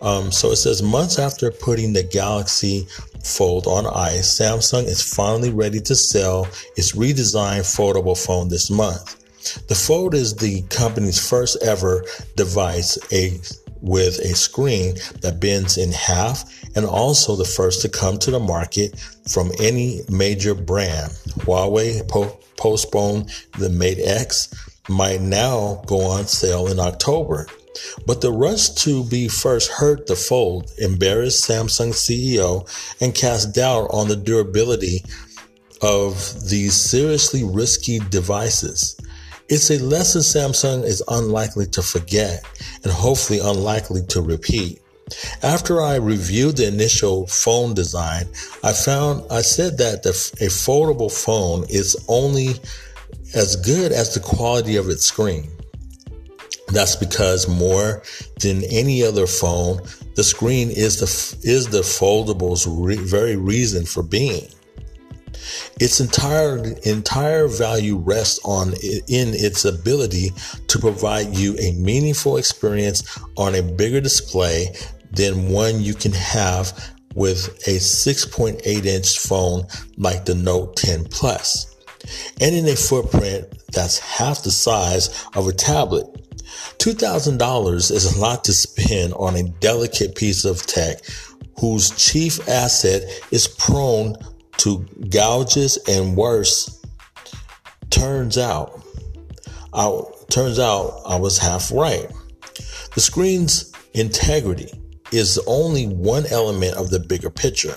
[0.01, 2.87] Um, so it says months after putting the Galaxy
[3.25, 6.45] Fold on ice, Samsung is finally ready to sell
[6.77, 9.25] its redesigned foldable phone this month.
[9.69, 12.05] The Fold is the company's first ever
[12.37, 13.41] device a,
[13.81, 16.45] with a screen that bends in half
[16.77, 21.13] and also the first to come to the market from any major brand.
[21.41, 24.53] Huawei po- postponed the Mate X
[24.89, 27.47] might now go on sale in October.
[28.07, 32.69] But the rush to be first hurt the fold, embarrassed Samsung CEO,
[33.01, 35.05] and cast doubt on the durability
[35.83, 38.97] of these seriously risky devices.
[39.49, 42.45] It's a lesson Samsung is unlikely to forget
[42.83, 44.81] and hopefully unlikely to repeat.
[45.43, 48.27] After I reviewed the initial phone design,
[48.63, 50.11] I found I said that the,
[50.41, 52.55] a foldable phone is only
[53.35, 55.51] as good as the quality of its screen.
[56.69, 58.03] That's because more
[58.41, 59.81] than any other phone,
[60.15, 64.49] the screen is the is the foldable's re- very reason for being.
[65.81, 68.69] Its entire entire value rests on
[69.09, 70.31] in its ability
[70.69, 74.75] to provide you a meaningful experience on a bigger display
[75.13, 81.74] than one you can have with a 6.8 inch phone like the Note 10 Plus,
[82.41, 86.07] and in a footprint that's half the size of a tablet.
[86.79, 90.99] $2,000 is a lot to spend on a delicate piece of tech
[91.59, 94.17] whose chief asset is prone
[94.59, 96.83] to gouges and worse.
[97.91, 98.83] Turns out,
[99.73, 102.11] I, turns out I was half right.
[102.95, 104.71] The screen's integrity
[105.13, 107.77] is only one element of the bigger picture.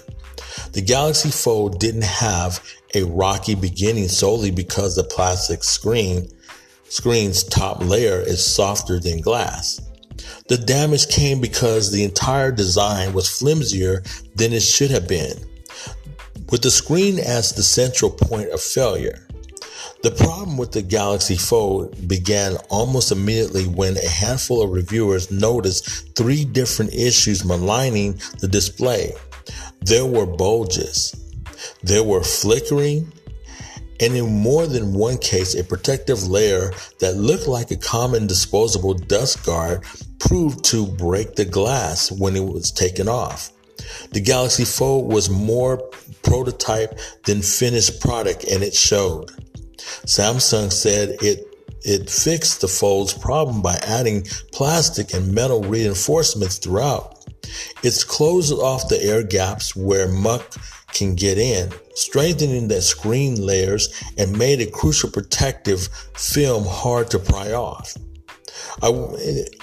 [0.74, 2.64] The Galaxy Fold didn't have
[2.96, 6.30] a rocky beginning solely because the plastic screen
[6.90, 9.82] screen's top layer is softer than glass.
[10.48, 14.04] The damage came because the entire design was flimsier
[14.36, 15.34] than it should have been,
[16.50, 19.28] with the screen as the central point of failure.
[20.04, 26.16] The problem with the Galaxy Fold began almost immediately when a handful of reviewers noticed
[26.16, 29.12] three different issues maligning the display.
[29.82, 31.16] There were bulges,
[31.84, 33.12] there were flickering,
[34.00, 38.94] and in more than one case, a protective layer that looked like a common disposable
[38.94, 39.84] dust guard
[40.20, 43.52] proved to break the glass when it was taken off.
[44.12, 45.78] The Galaxy Fold was more
[46.24, 49.32] prototype than finished product and it showed.
[50.06, 51.44] Samsung said it
[51.84, 57.24] it fixed the Fold's problem by adding plastic and metal reinforcements throughout.
[57.82, 60.56] It's closed off the air gaps where muck
[60.94, 67.20] can get in, strengthening the screen layers and made a crucial protective film hard to
[67.20, 67.96] pry off.
[68.82, 68.90] I,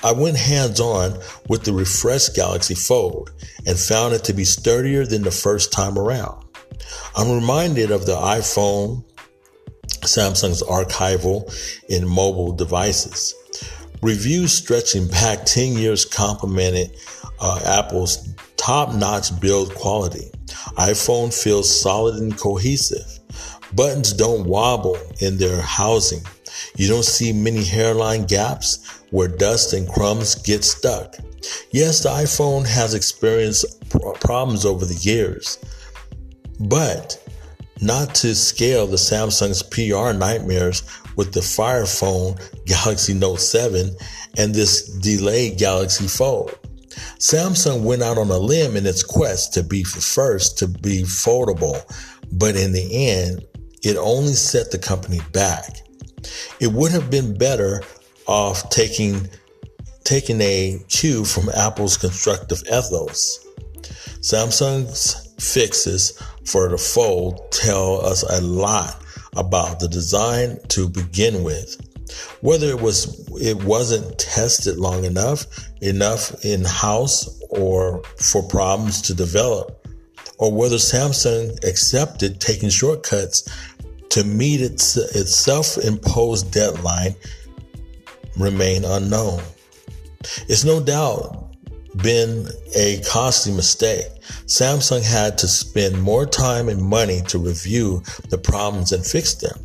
[0.03, 3.33] I went hands on with the refreshed Galaxy Fold
[3.67, 6.45] and found it to be sturdier than the first time around.
[7.17, 9.05] I'm reminded of the iPhone
[10.03, 11.53] Samsung's archival
[11.89, 13.35] in mobile devices.
[14.03, 16.95] Reviews stretching back 10 years complimented
[17.41, 20.31] uh, Apple's top notch build quality.
[20.77, 23.21] iPhone feels solid and cohesive.
[23.75, 26.21] Buttons don't wobble in their housing.
[26.77, 31.17] You don't see many hairline gaps where dust and crumbs get stuck.
[31.71, 33.67] Yes, the iPhone has experienced
[34.21, 35.59] problems over the years,
[36.61, 37.21] but
[37.81, 40.83] not to scale the Samsung's PR nightmares
[41.17, 42.37] with the Fire Phone
[42.67, 43.95] Galaxy Note 7
[44.37, 46.59] and this delayed Galaxy Fold.
[47.19, 51.83] Samsung went out on a limb in its quest to be first to be foldable,
[52.33, 53.45] but in the end,
[53.83, 55.81] it only set the company back.
[56.61, 57.83] It would have been better
[58.27, 59.29] off taking
[60.05, 63.47] taking a cue from Apple's constructive ethos.
[64.21, 69.03] Samsung's fixes for the fold tell us a lot
[69.37, 71.94] about the design to begin with.
[72.41, 75.47] Whether it was it wasn't tested long enough,
[75.81, 79.87] enough in house or for problems to develop,
[80.39, 83.49] or whether Samsung accepted taking shortcuts
[84.11, 87.15] to meet its, its self-imposed deadline
[88.39, 89.43] remain unknown.
[90.49, 91.53] It's no doubt
[92.03, 94.07] been a costly mistake.
[94.47, 99.59] Samsung had to spend more time and money to review the problems and fix them.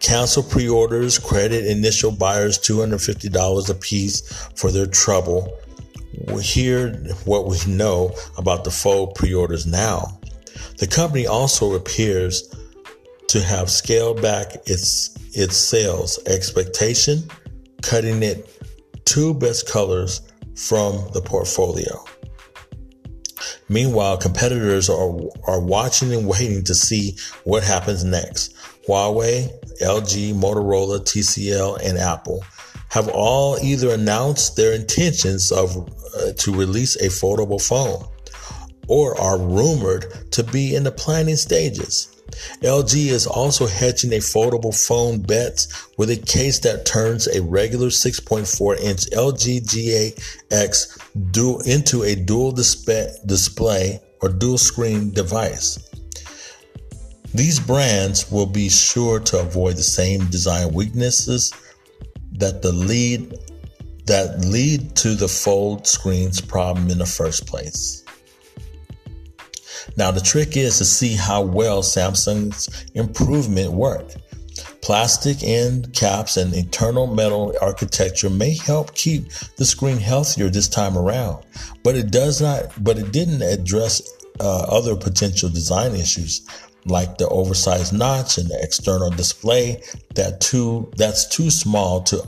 [0.00, 4.20] Cancel pre-orders, credit initial buyers $250 a piece
[4.54, 5.58] for their trouble.
[6.32, 6.92] We hear
[7.24, 10.20] what we know about the Fold pre-orders now.
[10.78, 12.54] The company also appears
[13.28, 17.28] to have scaled back its its sales expectation,
[17.82, 18.48] cutting it
[19.04, 20.22] two best colors
[20.54, 22.02] from the portfolio.
[23.68, 28.54] Meanwhile, competitors are, are watching and waiting to see what happens next.
[28.86, 32.44] Huawei, LG, Motorola, TCL, and Apple
[32.90, 35.76] have all either announced their intentions of
[36.16, 38.08] uh, to release a foldable phone
[38.88, 42.15] or are rumored to be in the planning stages.
[42.62, 47.88] LG is also hedging a foldable phone bet with a case that turns a regular
[47.88, 55.78] 6.4 inch LG G8X into a dual display or dual screen device.
[57.34, 61.52] These brands will be sure to avoid the same design weaknesses
[62.32, 63.38] that the lead
[64.06, 68.05] that lead to the fold screens problem in the first place.
[69.96, 74.12] Now, the trick is to see how well Samsung's improvement work.
[74.80, 80.96] Plastic end caps and internal metal architecture may help keep the screen healthier this time
[80.96, 81.44] around,
[81.82, 84.00] but it does not, but it didn't address
[84.40, 86.46] uh, other potential design issues
[86.86, 89.82] like the oversized notch and the external display
[90.14, 92.22] that too that's too small to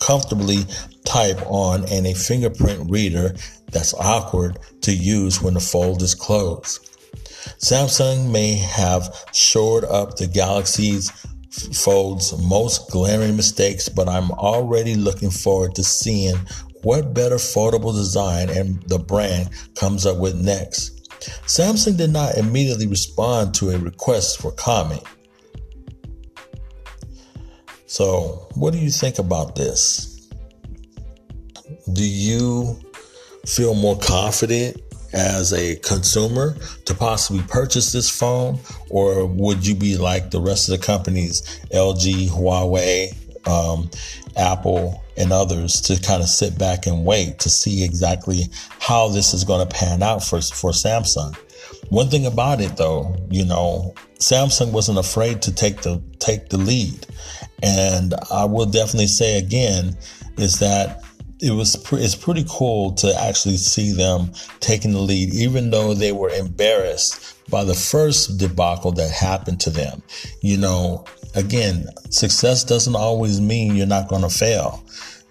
[0.00, 0.64] comfortably
[1.04, 3.34] type on and a fingerprint reader
[3.70, 6.82] that's awkward to use when the fold is closed.
[7.58, 11.10] Samsung may have shored up the Galaxy's
[11.50, 16.36] Fold's most glaring mistakes, but I'm already looking forward to seeing
[16.82, 21.08] what better foldable design and the brand comes up with next.
[21.46, 25.02] Samsung did not immediately respond to a request for comment.
[27.86, 30.28] So, what do you think about this?
[31.92, 32.78] Do you
[33.46, 34.80] feel more confident
[35.12, 38.58] as a consumer to possibly purchase this phone,
[38.90, 41.42] or would you be like the rest of the companies,
[41.72, 43.14] LG, Huawei,
[43.48, 43.90] um,
[44.36, 48.42] Apple, and others, to kind of sit back and wait to see exactly
[48.78, 51.34] how this is going to pan out for for Samsung?
[51.88, 56.58] One thing about it, though, you know, Samsung wasn't afraid to take the take the
[56.58, 57.06] lead,
[57.62, 59.96] and I will definitely say again
[60.36, 61.02] is that
[61.40, 64.30] it was pre- it's pretty cool to actually see them
[64.60, 69.70] taking the lead, even though they were embarrassed by the first debacle that happened to
[69.70, 70.02] them.
[70.40, 74.82] You know, again, success doesn't always mean you're not going to fail.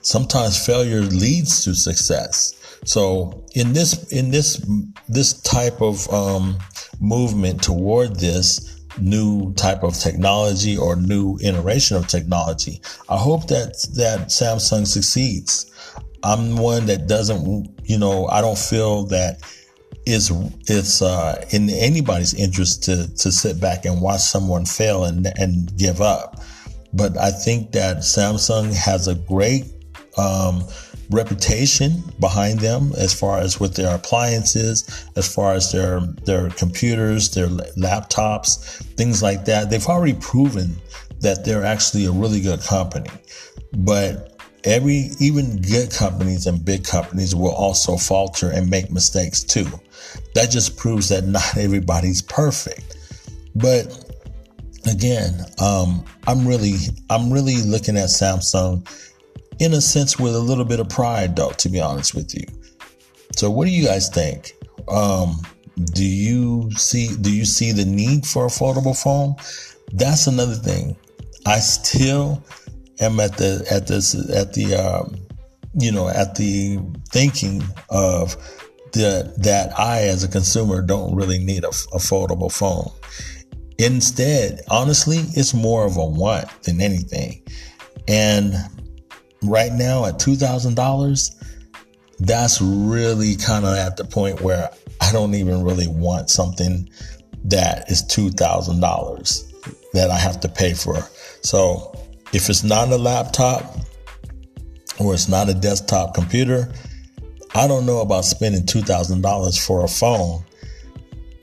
[0.02, 2.54] Sometimes failure leads to success.
[2.86, 4.64] So in this in this
[5.10, 6.58] this type of um,
[7.00, 13.88] movement toward this new type of technology or new iteration of technology, I hope that
[13.96, 15.72] that Samsung succeeds.
[16.26, 19.40] I'm one that doesn't, you know, I don't feel that
[20.06, 20.32] it's
[20.68, 25.76] it's uh, in anybody's interest to to sit back and watch someone fail and and
[25.78, 26.42] give up.
[26.94, 29.66] But I think that Samsung has a great
[30.18, 30.64] um,
[31.12, 37.34] reputation behind them as far as with their appliances, as far as their their computers,
[37.34, 37.48] their
[37.78, 39.70] laptops, things like that.
[39.70, 40.76] They've already proven
[41.20, 43.10] that they're actually a really good company.
[43.74, 44.35] But
[44.66, 49.68] every even good companies and big companies will also falter and make mistakes too.
[50.34, 52.98] That just proves that not everybody's perfect.
[53.56, 54.14] But
[54.88, 56.76] again, um, I'm really
[57.10, 58.88] I'm really looking at Samsung
[59.60, 62.46] in a sense with a little bit of pride, though, to be honest with you.
[63.36, 64.54] So, what do you guys think?
[64.88, 65.42] Um,
[65.94, 69.36] do you see do you see the need for a foldable phone?
[69.94, 70.96] That's another thing.
[71.46, 72.44] I still
[73.00, 75.16] am at the at this at the um,
[75.78, 76.80] you know at the
[77.10, 78.36] thinking of
[78.94, 82.92] the that I as a consumer don't really need a, a foldable phone.
[83.78, 87.42] Instead, honestly, it's more of a want than anything.
[88.08, 88.56] And
[89.44, 91.36] right now at $2,000,
[92.20, 94.70] that's really kind of at the point where
[95.02, 96.90] I don't even really want something
[97.44, 100.98] that is $2,000 that I have to pay for.
[101.42, 101.94] So
[102.36, 103.78] if it's not a laptop
[105.00, 106.70] or it's not a desktop computer,
[107.54, 110.44] I don't know about spending $2,000 for a phone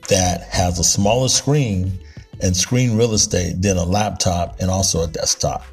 [0.09, 1.97] that has a smaller screen
[2.41, 5.65] and screen real estate than a laptop and also a desktop.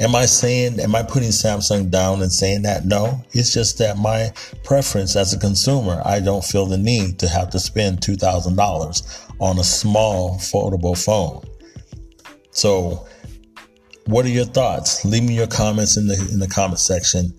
[0.00, 2.84] Am I saying, am I putting Samsung down and saying that?
[2.84, 4.32] No, it's just that my
[4.64, 9.56] preference as a consumer, I don't feel the need to have to spend $2,000 on
[9.56, 11.44] a small foldable phone.
[12.50, 13.06] So,
[14.06, 15.04] what are your thoughts?
[15.04, 17.34] Leave me your comments in the in the comment section.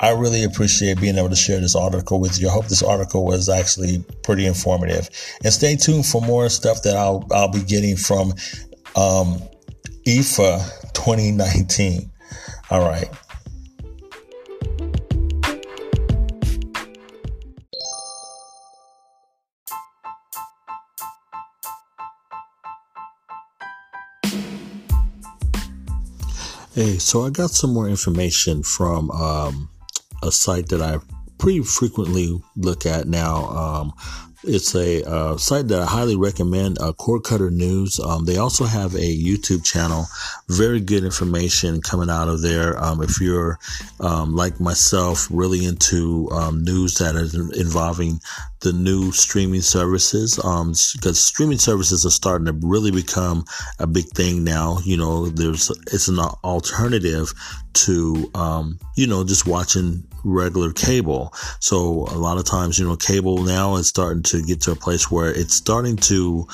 [0.00, 2.48] I really appreciate being able to share this article with you.
[2.48, 5.10] I hope this article was actually pretty informative.
[5.42, 8.30] And stay tuned for more stuff that I'll I'll be getting from
[8.94, 9.42] um,
[10.06, 12.10] IFA 2019.
[12.70, 13.08] All right.
[26.78, 29.68] Hey, so I got some more information from um,
[30.22, 30.98] a site that I
[31.36, 33.48] pretty frequently look at now.
[33.48, 33.92] Um,
[34.48, 38.00] it's a uh, site that I highly recommend, uh, Cord Cutter News.
[38.00, 40.06] Um, they also have a YouTube channel.
[40.48, 42.82] Very good information coming out of there.
[42.82, 43.58] Um, if you're
[44.00, 48.20] um, like myself, really into um, news that is involving
[48.60, 50.74] the new streaming services, because um,
[51.14, 53.44] streaming services are starting to really become
[53.78, 54.78] a big thing now.
[54.84, 57.32] You know, there's it's an alternative
[57.74, 61.32] to um, you know just watching regular cable.
[61.60, 64.76] So a lot of times, you know, cable now is starting to get to a
[64.76, 66.46] place where it's starting to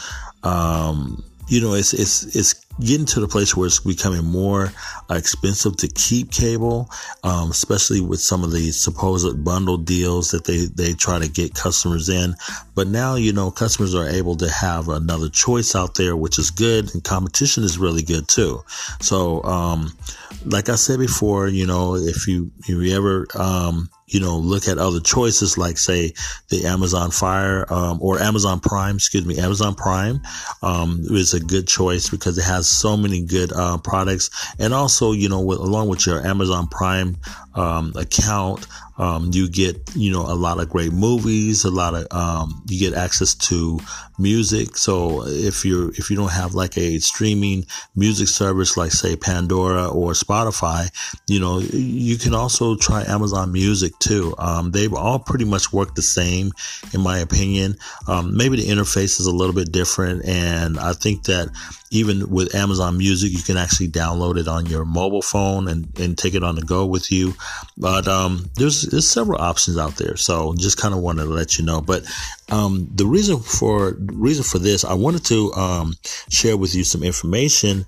[0.43, 4.73] um, you know, it's it's it's getting to the place where it's becoming more
[5.11, 6.91] expensive to keep cable,
[7.23, 11.55] um, especially with some of the supposed bundle deals that they they try to get
[11.55, 12.35] customers in.
[12.75, 16.51] But now, you know, customers are able to have another choice out there, which is
[16.51, 18.63] good, and competition is really good too.
[19.01, 19.93] So, um,
[20.45, 24.69] like I said before, you know, if you if you ever um, you know, look
[24.69, 26.13] at other choices like say
[26.49, 30.21] the Amazon Fire, um, or Amazon Prime, excuse me, Amazon Prime,
[30.63, 34.31] um, is a good choice because it has so many good, uh, products.
[34.59, 37.17] And also, you know, with, along with your Amazon Prime,
[37.55, 38.67] um, account,
[38.97, 42.79] um, you get, you know, a lot of great movies, a lot of, um, you
[42.79, 43.81] get access to
[44.19, 44.77] music.
[44.77, 47.67] So if you're, if you don't have like a streaming
[47.97, 50.91] music service like say Pandora or Spotify,
[51.27, 54.35] you know, you can also try Amazon Music too.
[54.39, 56.53] Um, they all pretty much work the same,
[56.93, 57.77] in my opinion.
[58.07, 60.25] Um, maybe the interface is a little bit different.
[60.25, 61.49] And I think that
[61.95, 66.19] even with Amazon Music, you can actually download it on your mobile phone and, and
[66.19, 67.35] take it on the go with you.
[67.77, 71.59] But um, there's there's several options out there, so just kind of wanted to let
[71.59, 71.81] you know.
[71.81, 72.05] But
[72.51, 75.95] um, the reason for reason for this, I wanted to um,
[76.29, 77.87] share with you some information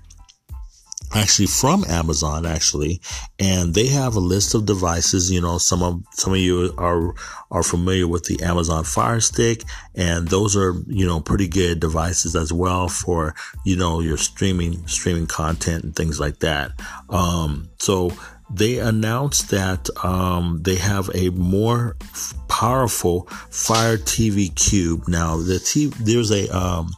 [1.13, 3.01] actually from Amazon actually
[3.39, 7.13] and they have a list of devices you know some of some of you are
[7.49, 9.63] are familiar with the Amazon Fire Stick
[9.95, 14.85] and those are you know pretty good devices as well for you know your streaming
[14.87, 16.71] streaming content and things like that
[17.09, 18.11] um so
[18.49, 25.07] they announced that um, they have a more f- powerful Fire TV Cube.
[25.07, 26.89] Now, the t- there's a um,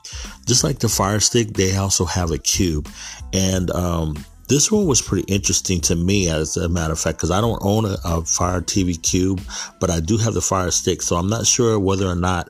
[0.46, 2.88] just like the Fire Stick, they also have a cube,
[3.34, 4.16] and um,
[4.50, 7.60] this one was pretty interesting to me, as a matter of fact, because I don't
[7.62, 9.42] own a, a, Fire TV Cube,
[9.80, 11.04] but I do have the Fire Stick.
[11.04, 12.50] So I'm not sure whether or not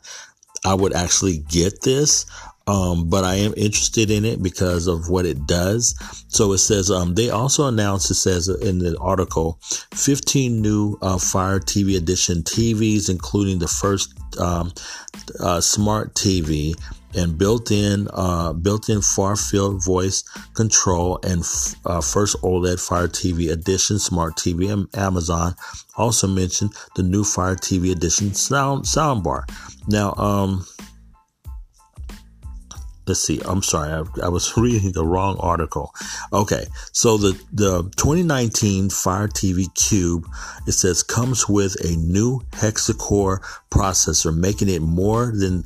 [0.66, 2.26] I would actually get this.
[2.68, 5.96] Um, but I am interested in it because of what it does.
[6.28, 8.12] So it says um, they also announced.
[8.12, 9.58] It says in the article,
[9.96, 14.72] 15 new uh, Fire TV Edition TVs, including the first um,
[15.40, 16.76] uh, smart TV
[17.16, 23.52] and built-in uh, built-in far field voice control and f- uh, first OLED Fire TV
[23.52, 24.72] Edition smart TV.
[24.72, 25.56] And Amazon
[25.98, 29.44] also mentioned the new Fire TV Edition sound soundbar.
[29.88, 30.66] Now, um,
[33.10, 33.42] let's see.
[33.44, 35.94] I'm sorry, I, I, was reading the wrong article.
[36.32, 40.26] Okay, so the the 2019 Fire TV Cube
[40.68, 43.42] it says comes with a new hexa-core
[43.72, 45.66] processor, making it more than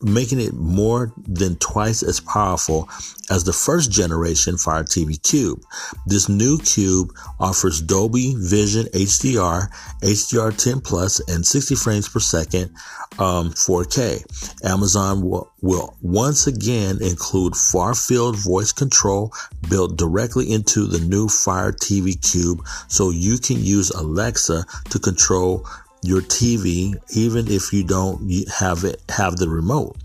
[0.00, 2.88] making it more than twice as powerful
[3.30, 5.62] as the first generation Fire TV Cube.
[6.06, 9.68] This new cube offers Dolby Vision HDR,
[10.02, 12.70] HDR10 Plus, and 60 frames per second
[13.18, 14.64] um, 4K.
[14.64, 19.32] Amazon will, will once again include far field voice control
[19.68, 25.66] built directly into the new Fire TV Cube so you can use Alexa to control
[26.02, 29.96] your TV, even if you don't have it, have the remote.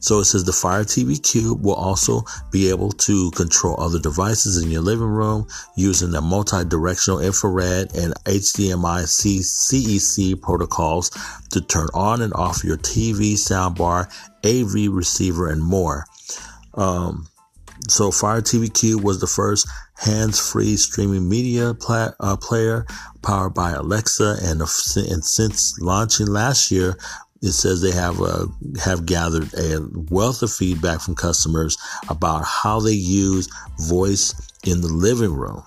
[0.00, 2.22] So it says the Fire TV Cube will also
[2.52, 8.14] be able to control other devices in your living room using the multi-directional infrared and
[8.24, 11.10] HDMI CEC protocols
[11.50, 14.06] to turn on and off your TV, soundbar,
[14.44, 16.06] AV receiver, and more.
[16.74, 17.26] Um,
[17.88, 19.68] so Fire TV Cube was the first
[19.98, 22.86] hands-free streaming media pla- uh, player
[23.22, 26.96] powered by Alexa, and, and since launching last year,
[27.42, 28.46] it says they have uh,
[28.82, 29.80] have gathered a
[30.10, 31.76] wealth of feedback from customers
[32.08, 34.34] about how they use voice
[34.64, 35.62] in the living room.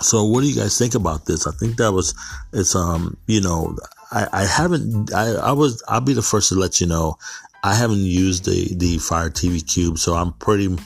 [0.00, 1.46] So, what do you guys think about this?
[1.46, 2.14] I think that was
[2.52, 3.76] it's um you know
[4.12, 7.18] I, I haven't I, I was I'll be the first to let you know
[7.62, 10.76] I haven't used the the Fire TV Cube, so I'm pretty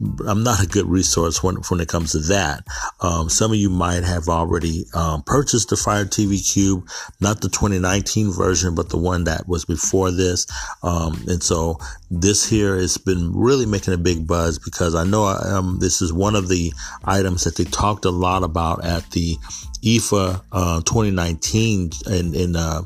[0.00, 2.64] I'm not a good resource when, when it comes to that.
[3.00, 6.88] Um, some of you might have already um, purchased the Fire TV Cube,
[7.20, 10.46] not the 2019 version, but the one that was before this.
[10.84, 11.78] Um, and so
[12.10, 16.12] this here has been really making a big buzz because I know um, this is
[16.12, 16.72] one of the
[17.04, 19.36] items that they talked a lot about at the
[19.82, 22.82] IFA uh, 2019 in, in uh,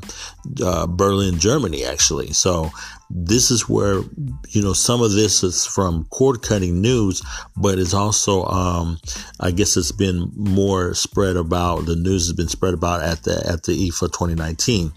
[0.63, 2.33] uh, Berlin, Germany, actually.
[2.33, 2.71] So
[3.15, 4.01] this is where
[4.49, 7.21] you know some of this is from cord cutting news
[7.55, 8.97] but it's also um,
[9.39, 13.35] i guess it's been more spread about the news has been spread about at the
[13.47, 14.91] at the ifa 2019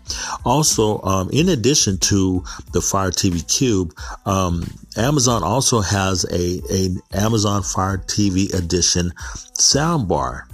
[0.44, 2.42] also um, in addition to
[2.72, 3.92] the fire tv cube
[4.24, 4.64] um,
[4.97, 9.12] amazon also has a, a amazon fire tv edition
[9.59, 10.44] soundbar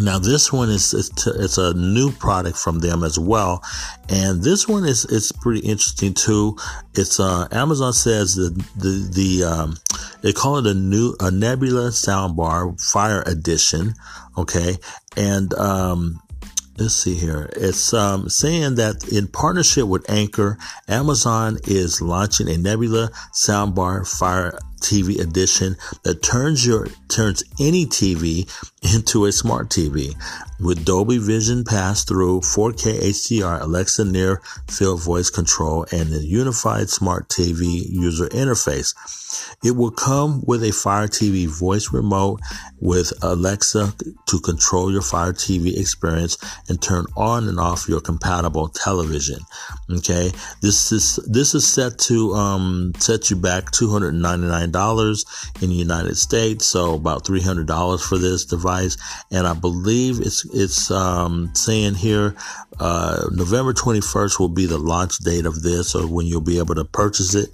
[0.00, 3.62] Now this one is it's, it's, a new product from them as well,
[4.08, 6.56] and this one is it's pretty interesting too.
[6.94, 9.76] It's uh, Amazon says the the the um,
[10.22, 13.94] they call it a new a Nebula soundbar Fire Edition,
[14.36, 14.76] okay,
[15.16, 16.20] and um,
[16.78, 17.50] let's see here.
[17.56, 24.58] It's um, saying that in partnership with Anker, Amazon is launching a Nebula soundbar Fire
[24.80, 28.48] TV edition that turns your turns any TV
[28.82, 30.14] into a smart TV
[30.60, 36.88] with Dolby Vision pass through 4K HDR, Alexa near field voice control, and a unified
[36.90, 38.94] smart TV user interface.
[39.62, 42.40] It will come with a Fire TV voice remote
[42.80, 43.94] with Alexa
[44.26, 49.40] to control your Fire TV experience and turn on and off your compatible television.
[49.90, 50.30] Okay,
[50.62, 53.90] this is this is set to um, set you back two
[54.74, 55.24] hundred ninety nine dollars
[55.60, 58.96] in the United States, so about three hundred dollars for this device.
[59.30, 62.34] And I believe it's it's um, saying here
[62.80, 66.58] uh, November twenty first will be the launch date of this, or when you'll be
[66.58, 67.50] able to purchase it.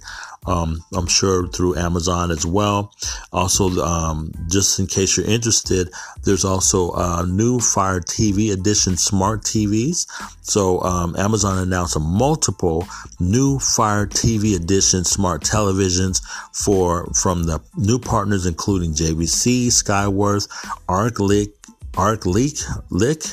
[0.47, 2.93] Um, I'm sure through Amazon as well.
[3.31, 5.89] Also, um, just in case you're interested,
[6.23, 10.07] there's also a new Fire TV edition smart TVs.
[10.41, 12.87] So um, Amazon announced multiple
[13.19, 16.21] new Fire TV edition smart televisions
[16.53, 20.47] for from the new partners including JVC, Skyworth,
[20.87, 21.53] Arçelik,
[21.93, 23.23] Arçelik, Lick,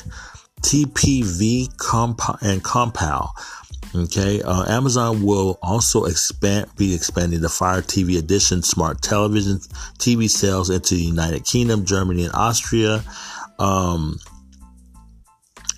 [0.62, 3.30] TPV, Comp- and Compal.
[3.94, 9.58] Okay, uh, Amazon will also expand, be expanding the Fire TV Edition smart television
[9.98, 13.04] TV sales into the United Kingdom, Germany, and Austria.
[13.58, 14.18] Um,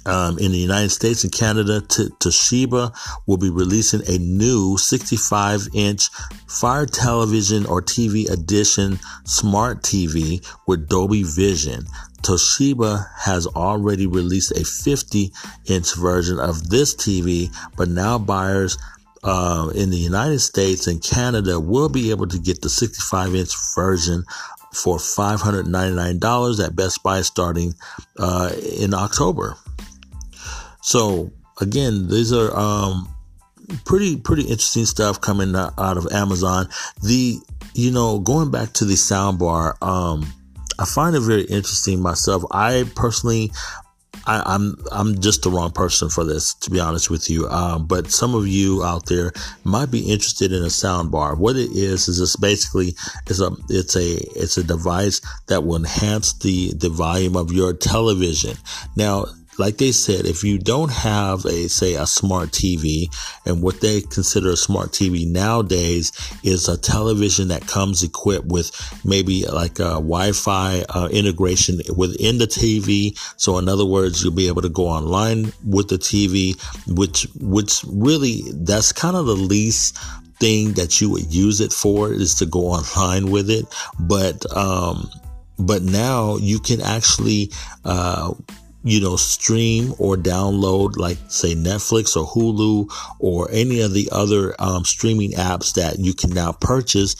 [0.06, 2.94] um, in the United States and Canada, T- Toshiba
[3.26, 6.10] will be releasing a new 65 inch
[6.48, 11.84] Fire Television or TV Edition smart TV with Dolby Vision.
[12.22, 15.32] Toshiba has already released a 50
[15.66, 18.78] inch version of this TV, but now buyers
[19.22, 23.52] uh, in the United States and Canada will be able to get the 65 inch
[23.74, 24.24] version
[24.72, 27.74] for $599 at Best Buy starting
[28.18, 29.56] uh, in October.
[30.84, 31.32] So
[31.62, 33.08] again, these are um,
[33.86, 36.68] pretty pretty interesting stuff coming out of Amazon.
[37.02, 37.38] The
[37.72, 40.30] you know going back to the soundbar, um,
[40.78, 42.44] I find it very interesting myself.
[42.52, 43.50] I personally.
[44.26, 47.46] I, am I'm, I'm just the wrong person for this, to be honest with you.
[47.48, 49.32] Um, but some of you out there
[49.64, 51.36] might be interested in a soundbar.
[51.36, 52.94] What it is is it's basically
[53.26, 57.74] it's a it's a it's a device that will enhance the the volume of your
[57.74, 58.56] television.
[58.96, 59.26] Now
[59.58, 63.06] like they said, if you don't have a, say, a smart TV,
[63.46, 68.70] and what they consider a smart TV nowadays is a television that comes equipped with
[69.04, 73.18] maybe like a Wi-Fi uh, integration within the TV.
[73.36, 77.84] So in other words, you'll be able to go online with the TV, which, which
[77.88, 79.98] really, that's kind of the least
[80.40, 83.66] thing that you would use it for is to go online with it.
[84.00, 85.08] But, um,
[85.58, 87.52] but now you can actually,
[87.84, 88.34] uh,
[88.84, 94.54] you know, stream or download, like say Netflix or Hulu or any of the other
[94.58, 97.16] um, streaming apps that you can now purchase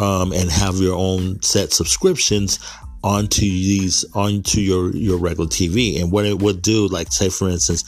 [0.00, 2.60] um, and have your own set subscriptions
[3.02, 6.00] onto these onto your your regular TV.
[6.00, 7.84] And what it would do, like say for instance,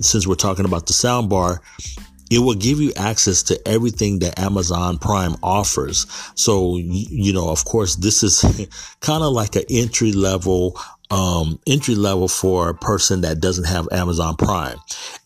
[0.00, 1.60] since we're talking about the soundbar,
[2.30, 6.06] it will give you access to everything that Amazon Prime offers.
[6.34, 8.40] So, you know, of course, this is
[9.00, 10.78] kind of like an entry level
[11.10, 14.78] um, entry level for a person that doesn't have Amazon Prime.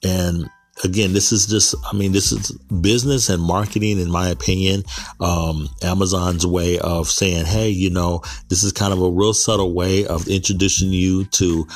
[0.02, 0.48] And
[0.84, 4.84] again, this is just, I mean, this is business and marketing, in my opinion.
[5.20, 9.72] Um, Amazon's way of saying, hey, you know, this is kind of a real subtle
[9.74, 11.66] way of introducing you to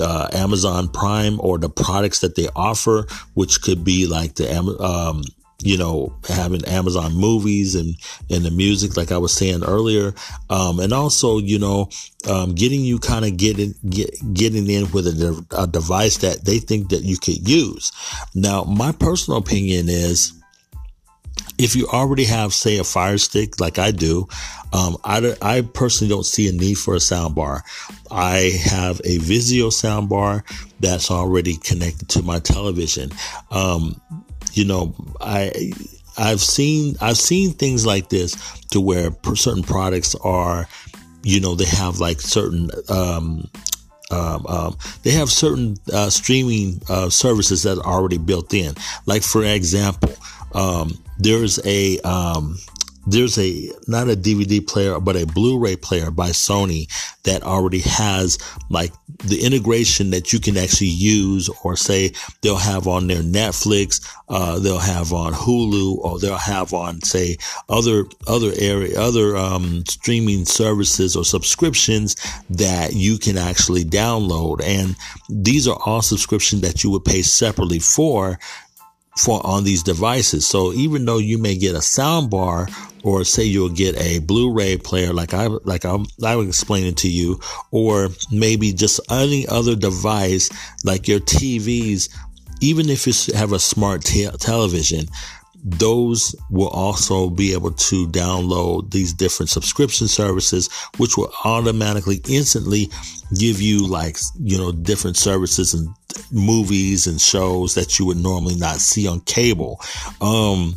[0.00, 5.22] uh, Amazon Prime or the products that they offer, which could be like the um,
[5.62, 7.94] you know, having Amazon movies and,
[8.30, 10.14] and the music, like I was saying earlier.
[10.48, 11.88] Um, and also, you know,
[12.28, 16.58] um, getting you kind of getting, get, getting in with a, a device that they
[16.58, 17.92] think that you could use.
[18.34, 20.32] Now, my personal opinion is,
[21.58, 24.26] if you already have, say, a fire stick like I do,
[24.72, 27.64] um, I, I personally don't see a need for a sound bar.
[28.10, 30.44] I have a Vizio sound bar
[30.80, 33.10] that's already connected to my television.
[33.50, 34.00] Um,
[34.52, 35.72] you know, I
[36.18, 38.36] I've seen I've seen things like this
[38.68, 40.68] to where certain products are,
[41.22, 43.48] you know, they have like certain um,
[44.10, 48.74] um, um, they have certain uh, streaming uh, services that are already built in.
[49.06, 50.14] Like for example,
[50.52, 52.58] um, there's a um,
[53.10, 56.86] there's a not a DVD player, but a Blu-ray player by Sony
[57.24, 58.38] that already has
[58.70, 58.92] like
[59.24, 64.58] the integration that you can actually use, or say they'll have on their Netflix, uh,
[64.58, 67.36] they'll have on Hulu, or they'll have on say
[67.68, 72.16] other other area other um, streaming services or subscriptions
[72.48, 74.96] that you can actually download, and
[75.28, 78.38] these are all subscriptions that you would pay separately for
[79.16, 80.46] for on these devices.
[80.46, 82.68] So even though you may get a sound bar
[83.02, 87.08] or say you'll get a Blu-ray player like I like I'm, I was explaining to
[87.08, 87.40] you,
[87.70, 90.50] or maybe just any other device
[90.84, 92.08] like your TVs,
[92.60, 95.06] even if you have a smart te- television,
[95.62, 102.88] those will also be able to download these different subscription services, which will automatically instantly
[103.38, 105.88] give you like, you know, different services and
[106.32, 109.80] movies and shows that you would normally not see on cable.
[110.20, 110.76] Um,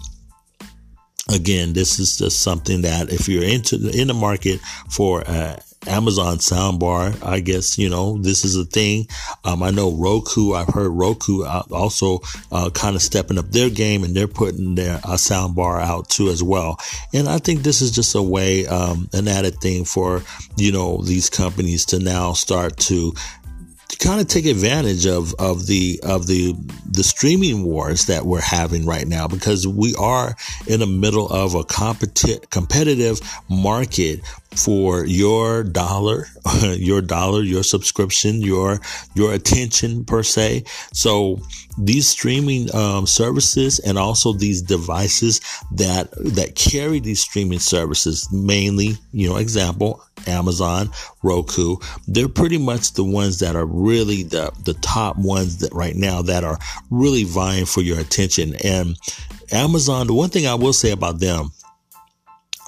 [1.33, 4.59] again, this is just something that if you're into the, in the market
[4.89, 5.57] for uh,
[5.87, 9.07] Amazon soundbar, I guess you know this is a thing.
[9.43, 10.53] Um, I know Roku.
[10.53, 12.19] I've heard Roku also
[12.51, 16.29] uh, kind of stepping up their game and they're putting their uh, soundbar out too
[16.29, 16.79] as well.
[17.13, 20.23] And I think this is just a way, um, an added thing for
[20.57, 23.13] you know these companies to now start to
[23.99, 26.53] kind of take advantage of of the of the
[26.89, 30.35] the streaming wars that we're having right now because we are
[30.67, 33.19] in the middle of a competi- competitive
[33.49, 34.19] market
[34.55, 36.27] for your dollar,
[36.63, 38.79] your dollar, your subscription, your
[39.15, 40.63] your attention per se.
[40.93, 41.39] So
[41.77, 45.41] these streaming um, services and also these devices
[45.71, 50.89] that that carry these streaming services, mainly, you know, example Amazon,
[51.21, 51.77] Roku,
[52.07, 56.21] they're pretty much the ones that are really the the top ones that right now
[56.21, 58.55] that are really vying for your attention.
[58.63, 58.97] And
[59.51, 61.51] Amazon, the one thing I will say about them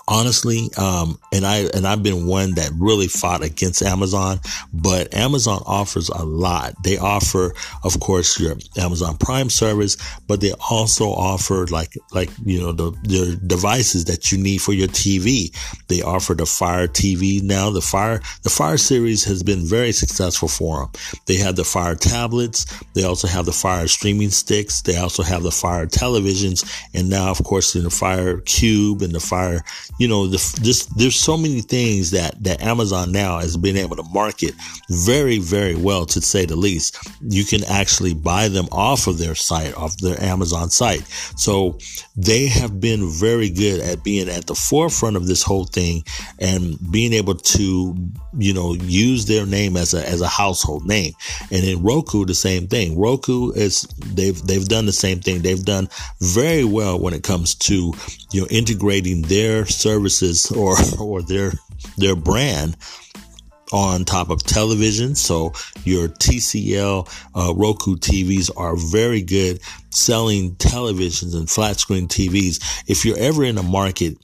[0.08, 4.40] honestly um, and i and i've been one that really fought against amazon
[4.74, 6.74] but amazon offers a lot.
[6.84, 7.54] They offer
[7.84, 9.98] of course your amazon prime service
[10.28, 14.88] but they also offer like like you know the, devices that you need for your
[14.88, 15.56] tv
[15.88, 17.70] they offer the fire tv now.
[17.70, 20.92] The fire the fire series has been very successful for them
[21.26, 22.66] they have the fire tablets.
[22.94, 24.82] They also have the fire streaming sticks.
[24.82, 26.64] They also have the fire televisions.
[26.94, 29.64] And now of course in the fire cube and the fire
[29.98, 33.96] you know, the, this, there's so many things that, that Amazon now has been able
[33.96, 34.54] to market
[34.90, 36.98] very, very well, to say the least.
[37.22, 41.06] You can actually buy them off of their site, off their Amazon site.
[41.38, 41.78] So
[42.18, 46.04] they have been very good at being at the forefront of this whole thing
[46.40, 47.96] and being able to,
[48.38, 51.14] you know, use their name as a, as a household name.
[51.52, 53.00] And in Roku, the same thing.
[53.00, 53.84] Roku is,
[54.14, 55.42] they've, they've done the same thing.
[55.42, 55.88] They've done
[56.22, 57.94] very well when it comes to,
[58.32, 61.52] you know, integrating their services or or their
[61.98, 62.76] their brand
[63.72, 65.16] on top of television.
[65.16, 69.60] So your TCL uh, Roku TVs are very good
[69.90, 72.84] selling televisions and flat screen TVs.
[72.88, 74.18] If you're ever in a market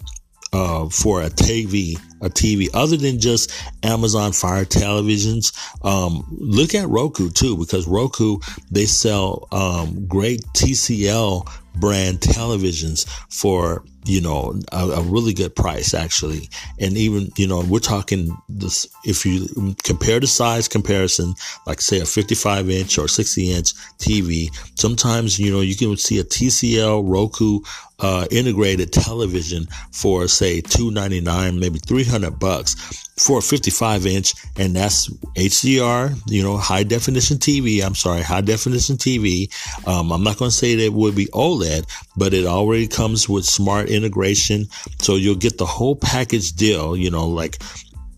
[0.54, 3.52] uh, for a TV, a TV other than just
[3.84, 5.54] Amazon Fire televisions.
[5.86, 8.40] Um, look at Roku too, because Roku
[8.70, 11.50] they sell um, great TCL
[11.80, 16.50] brand televisions for you know a, a, really good price actually.
[16.80, 21.34] And even you know we're talking this if you compare the size comparison
[21.68, 26.20] like say a 55 inch or 60 inch tv sometimes you know you can see
[26.20, 27.60] a tcl roku
[28.02, 32.76] uh, integrated television for say 299 maybe 300 bucks
[33.18, 37.84] for a 55 inch and that's HDR, you know, high definition TV.
[37.84, 39.50] I'm sorry, high definition TV.
[39.88, 41.86] Um, I'm not going to say that it would be OLED,
[42.18, 44.66] but it already comes with smart integration.
[45.00, 47.62] So you'll get the whole package deal, you know, like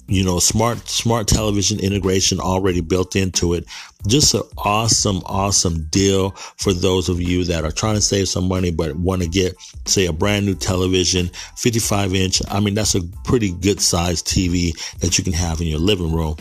[0.07, 3.65] you know, smart, smart television integration already built into it.
[4.07, 8.47] Just an awesome, awesome deal for those of you that are trying to save some
[8.47, 12.41] money, but want to get, say, a brand new television, 55 inch.
[12.49, 16.13] I mean, that's a pretty good size TV that you can have in your living
[16.13, 16.35] room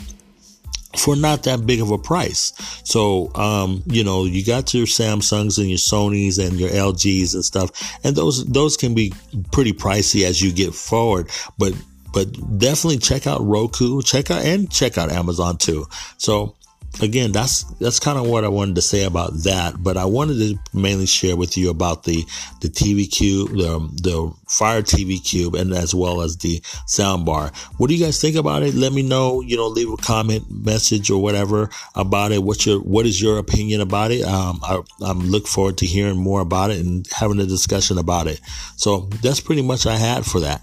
[0.97, 2.53] for not that big of a price.
[2.83, 7.43] So, um, you know, you got your Samsungs and your Sonys and your LGs and
[7.43, 7.71] stuff,
[8.03, 9.13] and those those can be
[9.51, 11.29] pretty pricey as you get forward.
[11.57, 11.73] But
[12.13, 15.85] but definitely check out Roku, check out and check out Amazon too.
[16.17, 16.55] So
[17.01, 19.81] again, that's that's kind of what I wanted to say about that.
[19.81, 22.23] But I wanted to mainly share with you about the
[22.61, 27.55] the TV Cube, the the Fire TV Cube, and as well as the soundbar.
[27.77, 28.75] What do you guys think about it?
[28.75, 29.41] Let me know.
[29.41, 32.43] You know, leave a comment, message, or whatever about it.
[32.43, 34.23] What's your what is your opinion about it?
[34.23, 38.27] Um, I, I'm look forward to hearing more about it and having a discussion about
[38.27, 38.39] it.
[38.75, 40.61] So that's pretty much I had for that.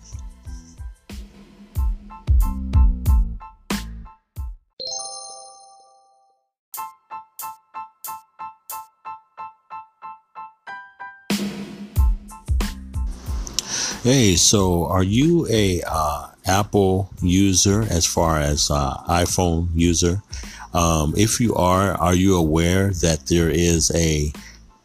[14.03, 20.23] Hey, so are you a uh, Apple user as far as uh, iPhone user?
[20.73, 24.33] Um, if you are, are you aware that there is a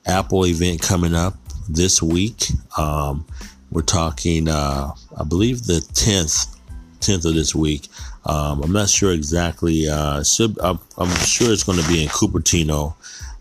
[0.05, 1.35] Apple event coming up
[1.69, 2.47] this week?
[2.77, 3.25] Um,
[3.71, 6.53] we're talking, uh, I believe, the tenth,
[6.99, 7.87] tenth of this week.
[8.25, 9.87] Um, I'm not sure exactly.
[9.87, 12.95] Uh, should, I'm, I'm, sure it's going to be in Cupertino.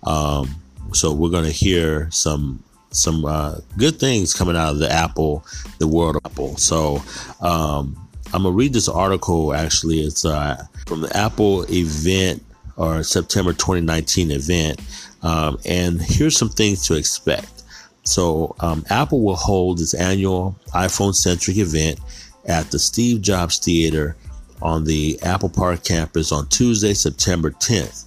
[0.06, 0.54] Um,
[0.92, 2.62] so we're going to hear some
[2.96, 5.44] some uh, good things coming out of the Apple,
[5.78, 6.56] the world of Apple.
[6.56, 7.02] So
[7.40, 7.96] um,
[8.32, 9.54] I'm gonna read this article.
[9.54, 12.42] Actually, it's uh, from the Apple event
[12.76, 14.80] or September 2019 event,
[15.22, 17.62] um, and here's some things to expect.
[18.04, 22.00] So um, Apple will hold its annual iPhone-centric event
[22.44, 24.16] at the Steve Jobs Theater
[24.60, 28.04] on the Apple Park campus on Tuesday, September 10th.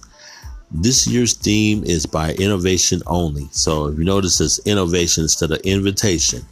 [0.70, 3.48] This year's theme is by innovation only.
[3.52, 6.42] So if you notice it's innovation instead of invitation,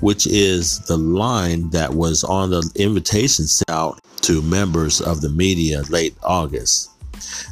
[0.00, 5.28] which is the line that was on the invitation sent out to members of the
[5.28, 6.90] media late August.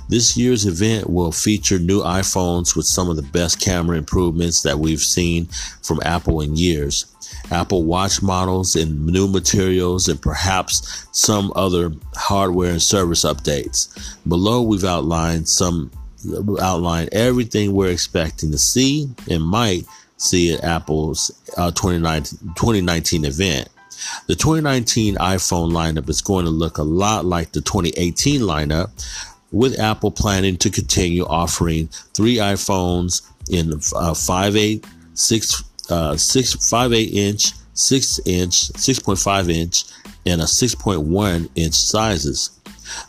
[0.08, 4.78] This year's event will feature new iPhones with some of the best camera improvements that
[4.78, 5.46] we've seen
[5.82, 7.06] from Apple in years.
[7.52, 14.16] Apple Watch models in new materials and perhaps some other hardware and service updates.
[14.26, 15.90] Below, we've outlined some
[16.60, 19.84] outline everything we're expecting to see and might
[20.16, 23.68] see at Apple's uh, 2019, 2019 event.
[24.26, 28.90] The 2019 iPhone lineup is going to look a lot like the 2018 lineup,
[29.50, 37.12] with Apple planning to continue offering three iPhones in uh, 5.8, 6, uh, 6, 5.8
[37.12, 39.84] inch, 6 inch, 6.5 inch,
[40.26, 42.57] and a 6.1 inch sizes.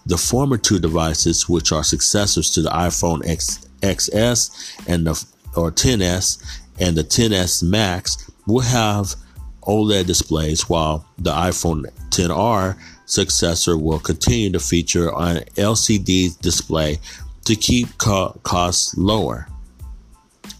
[0.05, 5.25] The former two devices, which are successors to the iPhone X, XS and the
[5.55, 6.43] or 10s
[6.79, 9.15] and the 10s Max, will have
[9.63, 16.99] OLED displays, while the iPhone 10R successor will continue to feature an LCD display
[17.45, 19.47] to keep co- costs lower.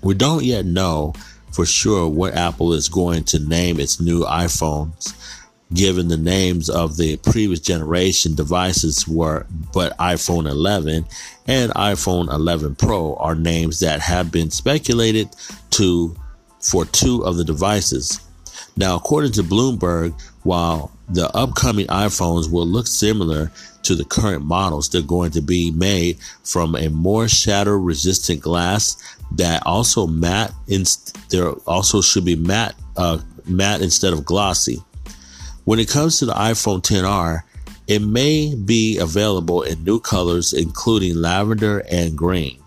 [0.02, 1.14] We don't yet know
[1.52, 5.14] for sure what Apple is going to name its new iPhones
[5.74, 11.06] given the names of the previous generation devices were but iPhone 11
[11.48, 15.30] and iPhone 11 Pro are names that have been speculated
[15.72, 16.16] to
[16.60, 18.20] for two of the devices.
[18.76, 23.52] Now, according to Bloomberg, while the upcoming iPhones will look similar
[23.84, 29.18] to the current models, they're going to be made from a more shatter resistant glass
[29.34, 30.54] that also matte.
[30.68, 30.84] In,
[31.30, 34.84] there also should be matte, uh, matte instead of glossy.
[35.70, 37.44] When it comes to the iPhone 10R,
[37.86, 42.58] it may be available in new colors, including lavender and green.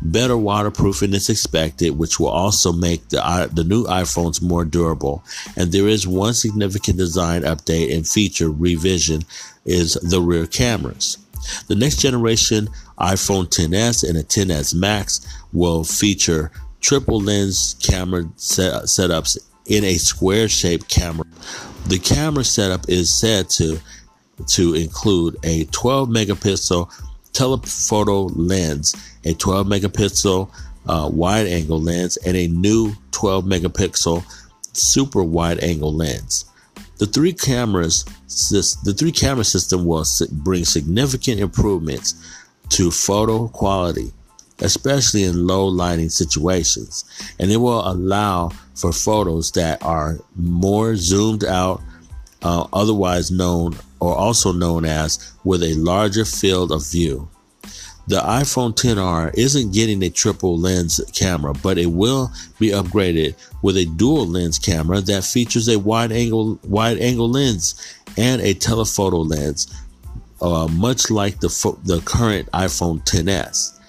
[0.00, 5.24] Better waterproofing is expected, which will also make the, the new iPhones more durable.
[5.56, 9.22] And there is one significant design update and feature revision
[9.64, 11.18] is the rear cameras.
[11.66, 12.68] The next generation
[13.00, 19.94] iPhone 10s and a 10s Max will feature triple lens camera set- setups in a
[19.94, 21.26] square shaped camera.
[21.86, 23.78] The camera setup is said to
[24.48, 26.90] to include a 12 megapixel
[27.32, 28.94] telephoto lens,
[29.24, 30.50] a 12 megapixel
[30.88, 34.24] uh, wide angle lens, and a new 12 megapixel
[34.72, 36.46] super wide angle lens.
[36.98, 38.04] The three cameras,
[38.84, 42.14] the three camera system will bring significant improvements
[42.70, 44.12] to photo quality
[44.60, 47.04] especially in low lighting situations.
[47.38, 51.80] And it will allow for photos that are more zoomed out,
[52.42, 57.28] uh, otherwise known or also known as with a larger field of view.
[58.06, 63.78] The iPhone 10R isn't getting a triple lens camera, but it will be upgraded with
[63.78, 69.20] a dual lens camera that features a wide angle wide angle lens and a telephoto
[69.20, 69.72] lens,
[70.42, 71.48] uh, much like the
[71.84, 73.80] the current iPhone 10s.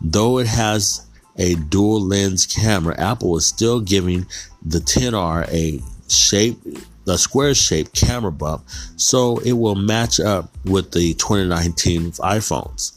[0.00, 4.26] Though it has a dual lens camera, Apple is still giving
[4.64, 5.80] the 10R a
[6.10, 6.58] shape,
[7.06, 8.64] a square shaped camera bump,
[8.96, 12.96] so it will match up with the 2019 iPhones.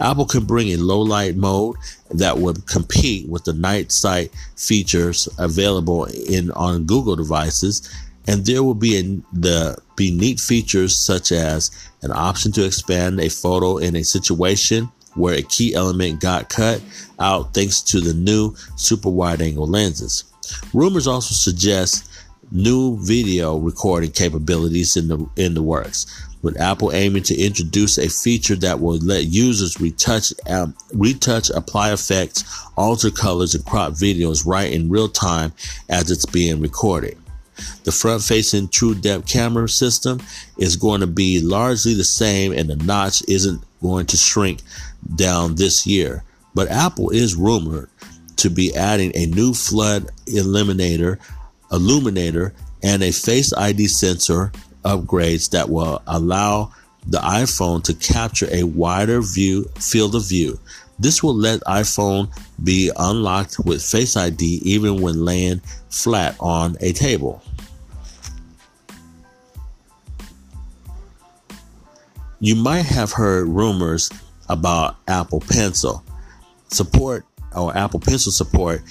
[0.00, 1.76] Apple can bring a low light mode
[2.10, 7.88] that would compete with the night sight features available in on Google devices,
[8.28, 9.02] and there will be a,
[9.36, 11.70] the be neat features such as
[12.02, 16.82] an option to expand a photo in a situation where a key element got cut
[17.18, 20.24] out thanks to the new super wide angle lenses.
[20.72, 22.10] Rumors also suggest
[22.52, 26.06] new video recording capabilities in the in the works
[26.42, 31.92] with Apple aiming to introduce a feature that will let users retouch, um, retouch, apply
[31.92, 32.44] effects,
[32.76, 35.52] alter colors, and crop videos right in real time
[35.88, 37.18] as it's being recorded.
[37.82, 40.20] The front facing true depth camera system
[40.56, 44.60] is going to be largely the same, and the notch isn't going to shrink
[45.14, 46.24] down this year.
[46.54, 47.90] But Apple is rumored
[48.36, 51.18] to be adding a new flood eliminator,
[51.70, 54.52] illuminator, and a face ID sensor
[54.84, 56.72] upgrades that will allow
[57.06, 60.58] the iPhone to capture a wider view field of view.
[60.98, 62.30] This will let iPhone
[62.62, 67.42] be unlocked with Face ID even when laying flat on a table.
[72.40, 74.10] You might have heard rumors
[74.48, 76.04] about Apple Pencil
[76.68, 77.24] support
[77.54, 78.82] or Apple Pencil support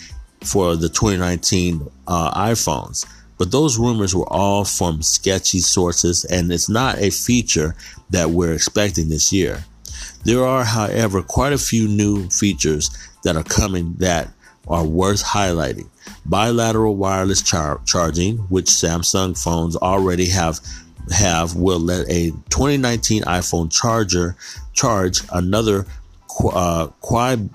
[0.43, 3.05] for the 2019 uh, iPhones.
[3.37, 7.75] But those rumors were all from sketchy sources, and it's not a feature
[8.09, 9.65] that we're expecting this year.
[10.23, 12.89] There are, however, quite a few new features
[13.23, 14.29] that are coming that
[14.67, 15.89] are worth highlighting.
[16.25, 20.59] Bilateral wireless char- charging, which Samsung phones already have
[21.11, 24.35] have will let a 2019 iPhone charger
[24.73, 25.85] charge another
[26.43, 27.49] uh, quad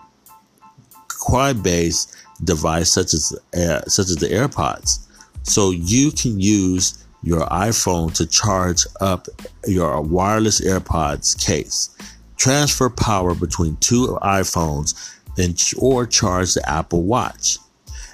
[1.63, 5.07] based device such as uh, such as the AirPods.
[5.43, 9.27] So you can use your iPhone to charge up
[9.67, 11.91] your wireless AirPods case.
[12.37, 14.95] Transfer power between two iPhones
[15.37, 17.59] then or charge the Apple Watch.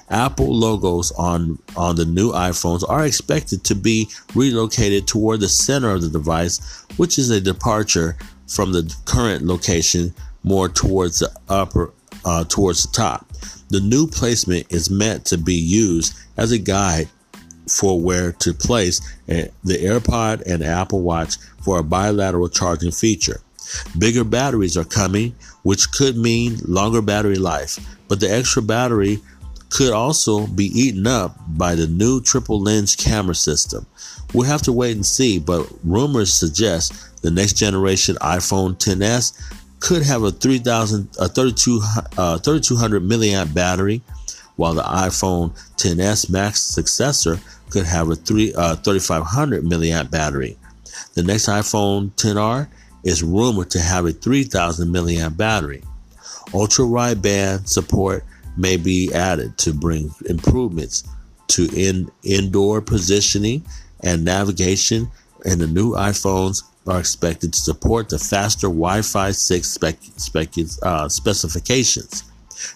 [0.08, 5.90] Apple logos on, on the new iPhones are expected to be relocated toward the center
[5.90, 11.92] of the device, which is a departure from the current location more towards the upper
[12.24, 13.26] uh, towards the top.
[13.68, 17.08] The new placement is meant to be used as a guide
[17.68, 23.40] for where to place the AirPod and Apple Watch for a bilateral charging feature.
[23.98, 29.20] Bigger batteries are coming, which could mean longer battery life, but the extra battery
[29.70, 33.86] could also be eaten up by the new triple lens camera system.
[34.32, 39.32] We'll have to wait and see, but rumors suggest the next generation iPhone 10s
[39.80, 41.80] could have a 3000 a 32
[42.16, 44.02] uh, 3200 milliamp battery
[44.56, 47.38] while the iPhone 10s Max successor
[47.70, 50.56] could have a three, uh, 3500 milliamp battery.
[51.14, 52.68] The next iPhone 10R
[53.04, 55.82] is rumored to have a 3000 milliamp battery.
[56.54, 58.24] Ultra wideband support
[58.56, 61.04] may be added to bring improvements
[61.48, 63.64] to in, indoor positioning
[64.00, 65.10] and navigation,
[65.44, 70.50] and the new iPhones are expected to support the faster Wi-Fi 6 spec, spec,
[70.82, 72.24] uh, specifications.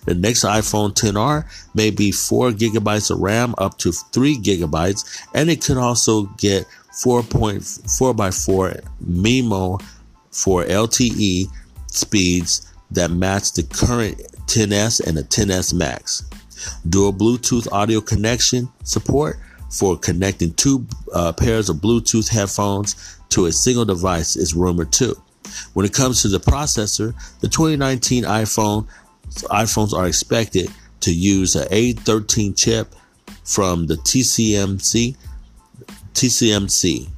[0.04, 5.50] The next iPhone 10R may be 4 gigabytes of RAM up to 3 gigabytes, and
[5.50, 6.66] it could also get
[7.02, 9.82] 4.4x4 MIMO
[10.30, 11.46] for LTE
[11.86, 14.20] speeds that match the current
[14.50, 16.24] 10s and the 10s Max.
[16.88, 19.38] Dual Bluetooth audio connection support
[19.70, 20.84] for connecting two
[21.14, 25.14] uh, pairs of Bluetooth headphones to a single device is rumored too.
[25.74, 28.88] When it comes to the processor, the 2019 iPhone
[29.44, 30.68] iPhones are expected
[31.00, 32.92] to use an A13 chip
[33.44, 35.16] from the TCMC.
[36.12, 37.08] TCMC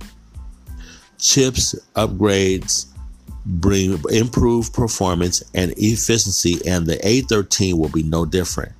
[1.18, 2.91] chips upgrades
[3.44, 8.72] bring improved performance and efficiency, and the A13 will be no different.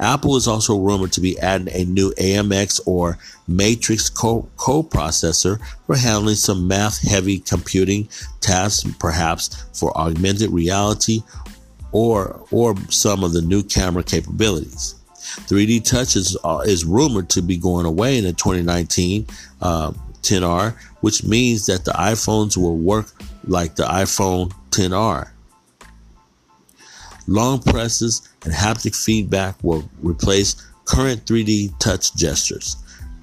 [0.00, 5.96] Apple is also rumored to be adding a new AMX or Matrix co- processor for
[5.96, 8.08] handling some math heavy computing
[8.40, 11.22] tasks, perhaps for augmented reality
[11.92, 14.94] or or some of the new camera capabilities.
[15.20, 19.26] 3D Touch is, uh, is rumored to be going away in the 2019
[19.60, 19.92] uh,
[20.22, 23.12] 10R, which means that the iPhones will work
[23.44, 25.30] like the iPhone 10R.
[27.26, 32.76] Long presses and haptic feedback will replace current 3D touch gestures.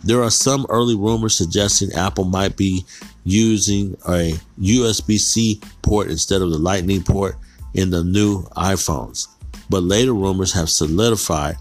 [0.04, 2.86] There are some early rumors suggesting Apple might be
[3.26, 7.36] using a USB C port instead of the Lightning port
[7.74, 9.28] in the new iPhones.
[9.70, 11.58] But later rumors have solidified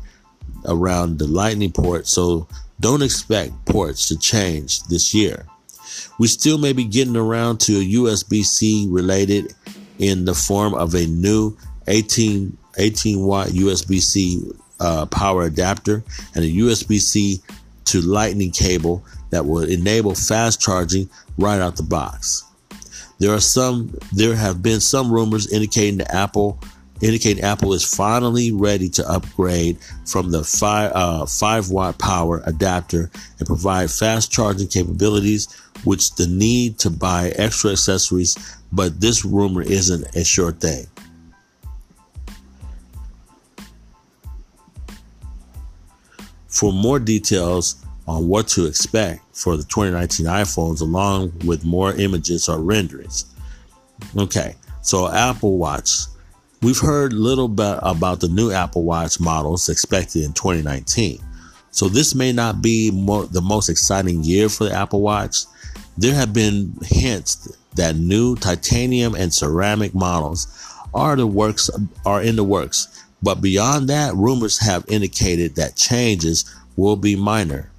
[0.66, 2.46] around the Lightning port, so
[2.78, 5.46] don't expect ports to change this year.
[6.18, 9.54] We still may be getting around to a USB C related
[9.98, 11.56] in the form of a new
[11.88, 14.42] 18, 18 watt USB C
[14.80, 16.02] uh, power adapter
[16.34, 17.40] and a USB C
[17.86, 21.08] to lightning cable that will enable fast charging
[21.38, 22.44] right out the box.
[23.18, 26.60] There are some there have been some rumors indicating that Apple
[27.00, 33.10] indicating Apple is finally ready to upgrade from the 5 uh, 5 watt power adapter
[33.38, 35.48] and provide fast charging capabilities
[35.86, 38.36] which the need to buy extra accessories
[38.72, 40.86] but this rumor isn't a sure thing.
[46.48, 47.76] For more details
[48.06, 53.26] on what to expect for the 2019 iPhones, along with more images or renderings.
[54.16, 55.90] Okay, so Apple Watch.
[56.62, 61.22] We've heard little bit about the new Apple Watch models expected in 2019.
[61.70, 65.44] So this may not be mo- the most exciting year for the Apple Watch.
[65.96, 70.46] There have been hints that new titanium and ceramic models
[70.94, 71.70] are the works
[72.04, 73.04] are in the works.
[73.22, 76.44] But beyond that, rumors have indicated that changes
[76.76, 77.70] will be minor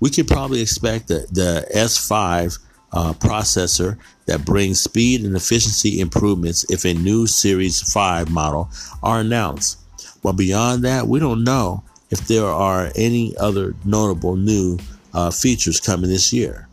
[0.00, 2.58] we could probably expect the, the S5
[2.92, 8.70] uh, processor that brings speed and efficiency improvements if a new Series 5 model
[9.02, 9.78] are announced.
[10.22, 14.78] But beyond that, we don't know if there are any other notable new
[15.14, 16.66] uh, features coming this year.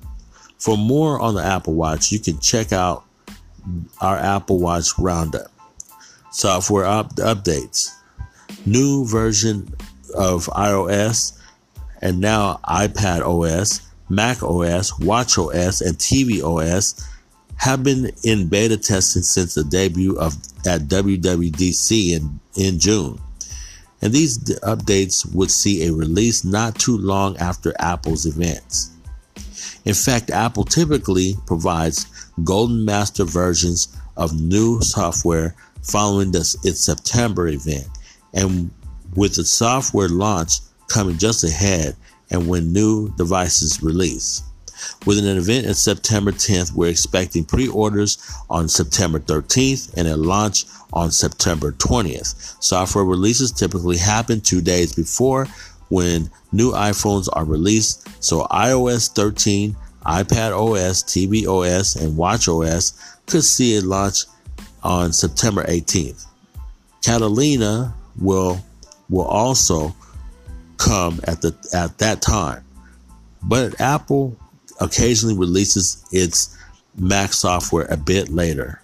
[0.59, 3.05] For more on the Apple Watch, you can check out
[4.01, 5.51] our Apple Watch Roundup.
[6.31, 7.91] Software up- updates,
[8.65, 9.73] new version
[10.15, 11.37] of iOS
[12.01, 17.03] and now iPad OS, Mac OS, Watch OS, and TV OS
[17.57, 20.35] have been in beta testing since the debut of
[20.65, 23.19] at WWDC in, in June.
[24.01, 28.91] And these updates would see a release not too long after Apple's events.
[29.85, 32.05] In fact, Apple typically provides
[32.43, 37.87] golden master versions of new software following this, its September event.
[38.33, 38.71] And
[39.15, 41.95] with the software launch, coming just ahead
[42.29, 44.43] and when new devices release.
[45.05, 48.17] With an event in September 10th, we're expecting pre orders
[48.49, 52.63] on September 13th and a launch on September 20th.
[52.63, 55.47] Software releases typically happen two days before
[55.89, 59.75] when new iPhones are released, so iOS 13,
[60.05, 64.23] iPad OS, TV OS, and Watch OS could see it launch
[64.83, 66.25] on September 18th.
[67.03, 68.63] Catalina will
[69.09, 69.95] will also
[70.77, 72.63] come at the at that time.
[73.43, 74.35] But Apple
[74.79, 76.57] occasionally releases its
[76.97, 78.81] Mac software a bit later.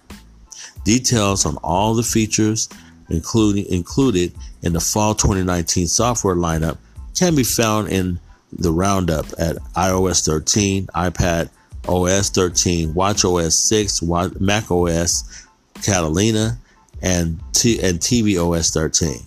[0.84, 2.68] Details on all the features
[3.08, 4.32] including included
[4.62, 6.78] in the fall 2019 software lineup
[7.14, 8.18] can be found in
[8.52, 11.50] the roundup at iOS 13, iPad
[11.88, 14.02] OS 13, Watch OS 6,
[14.40, 15.46] Mac OS
[15.82, 16.58] Catalina,
[17.02, 19.18] and, T- and TV OS 13.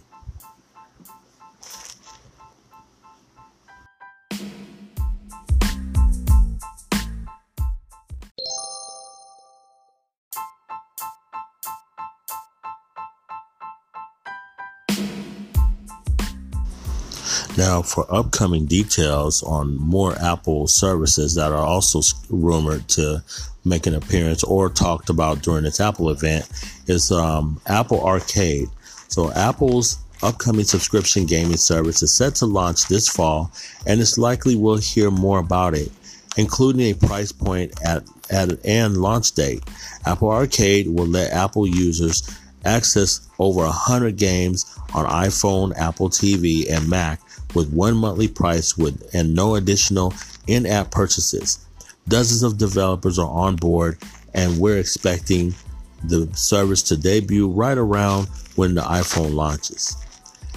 [17.57, 23.23] Now, for upcoming details on more Apple services that are also rumored to
[23.65, 26.47] make an appearance or talked about during its Apple event,
[26.85, 28.69] is um, Apple Arcade.
[29.07, 33.51] So, Apple's upcoming subscription gaming service is set to launch this fall,
[33.87, 35.91] and it's likely we'll hear more about it,
[36.37, 39.63] including a price point at, at and launch date.
[40.05, 42.21] Apple Arcade will let Apple users
[42.65, 47.19] access over 100 games on iPhone, Apple TV, and Mac
[47.57, 50.13] with one monthly price with and no additional
[50.45, 51.65] in-app purchases.
[52.07, 53.97] Dozens of developers are on board
[54.35, 55.55] and we're expecting
[56.03, 59.97] the service to debut right around when the iPhone launches.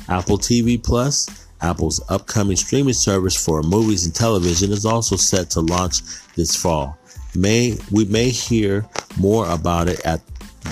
[0.09, 5.61] Apple TV Plus, Apple's upcoming streaming service for movies and television is also set to
[5.61, 6.03] launch
[6.35, 6.99] this fall.
[7.35, 8.87] May we may hear
[9.19, 10.21] more about it at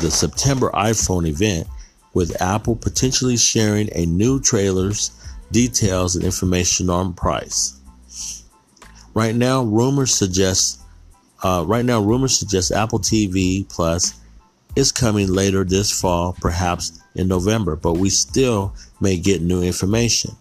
[0.02, 1.66] the September iPhone event
[2.12, 5.10] with Apple potentially sharing a new trailers
[5.50, 7.80] details and information on price.
[9.14, 10.80] Right now, rumors suggest
[11.42, 14.14] uh, right now rumors suggest Apple TV Plus
[14.76, 20.32] is coming later this fall, perhaps in November, but we still may get new information.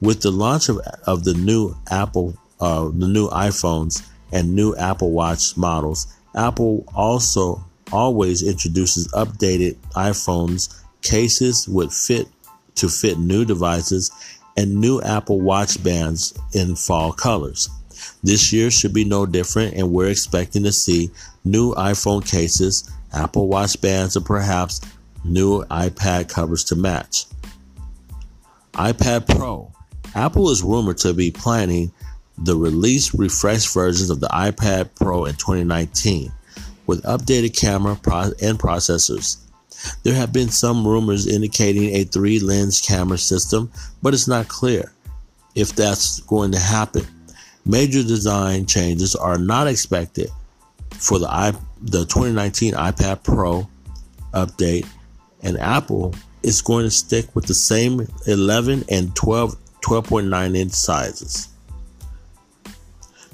[0.00, 5.10] With the launch of, of the new Apple, uh, the new iPhones and new Apple
[5.10, 12.28] Watch models, Apple also always introduces updated iPhones cases with fit
[12.76, 14.10] to fit new devices
[14.56, 17.68] and new Apple Watch bands in fall colors.
[18.22, 21.10] This year should be no different, and we're expecting to see
[21.44, 24.80] new iPhone cases, Apple Watch bands, and perhaps
[25.24, 27.26] new iPad covers to match.
[28.74, 29.72] iPad Pro.
[30.14, 31.92] Apple is rumored to be planning
[32.38, 36.32] the release refreshed versions of the iPad Pro in 2019
[36.86, 37.92] with updated camera
[38.42, 39.38] and processors.
[40.02, 43.70] There have been some rumors indicating a three lens camera system,
[44.02, 44.92] but it's not clear
[45.54, 47.04] if that's going to happen.
[47.64, 50.30] Major design changes are not expected
[50.92, 51.52] for the, I,
[51.82, 53.68] the 2019 iPad Pro
[54.32, 54.86] update,
[55.42, 61.48] and Apple is going to stick with the same 11 and 12 12.9 inch sizes.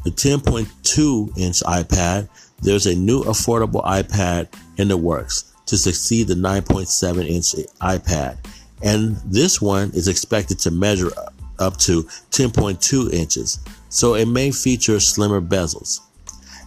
[0.05, 2.29] The 10.2 inch iPad,
[2.61, 8.39] there's a new affordable iPad in the works to succeed the 9.7 inch iPad.
[8.83, 11.11] And this one is expected to measure
[11.59, 16.01] up to 10.2 inches, so it may feature slimmer bezels.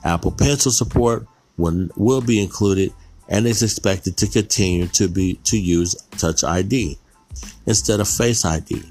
[0.04, 1.28] Apple Pencil support
[1.58, 2.94] will, will be included
[3.28, 6.98] and is expected to continue to be to use Touch ID
[7.66, 8.84] instead of Face ID.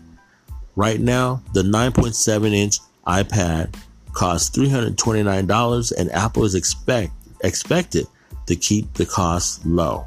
[0.77, 3.75] Right now, the 9.7 inch iPad
[4.13, 7.13] costs $329 and Apple is expect,
[7.43, 8.07] expected
[8.47, 10.07] to keep the cost low.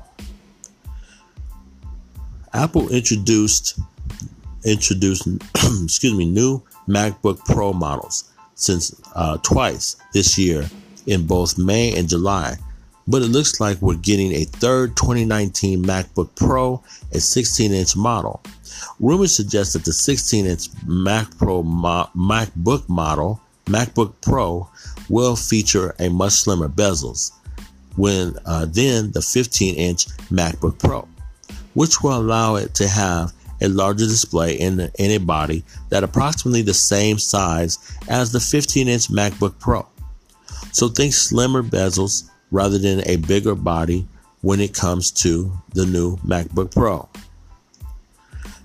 [2.54, 3.80] Apple introduced
[4.66, 5.28] introduced
[5.84, 10.70] excuse me new MacBook Pro models since uh, twice this year
[11.06, 12.56] in both May and July,
[13.08, 16.84] but it looks like we're getting a third 2019 MacBook Pro,
[17.14, 18.42] a 16-inch model.
[19.00, 24.70] Rumors suggest that the 16-inch Mac Pro mo- MacBook model, MacBook Pro,
[25.10, 27.32] will feature a much slimmer bezels
[27.98, 31.07] when uh, then the 15 inch MacBook Pro,
[31.74, 36.61] which will allow it to have a larger display in, in a body that approximately
[36.61, 39.86] the same size as the 15 inch MacBook Pro.
[40.72, 44.07] So think slimmer bezels rather than a bigger body
[44.41, 47.10] when it comes to the new MacBook Pro.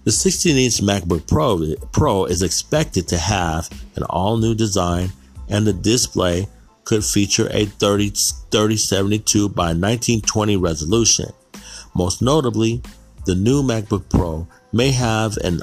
[0.05, 5.13] The 16 inch MacBook Pro, Pro is expected to have an all new design
[5.49, 6.49] and the display
[6.85, 8.11] could feature a 30,
[8.51, 11.33] 3072 by 1920 resolution.
[11.95, 12.83] Most notably,
[13.27, 15.63] the new MacBook Pro may have an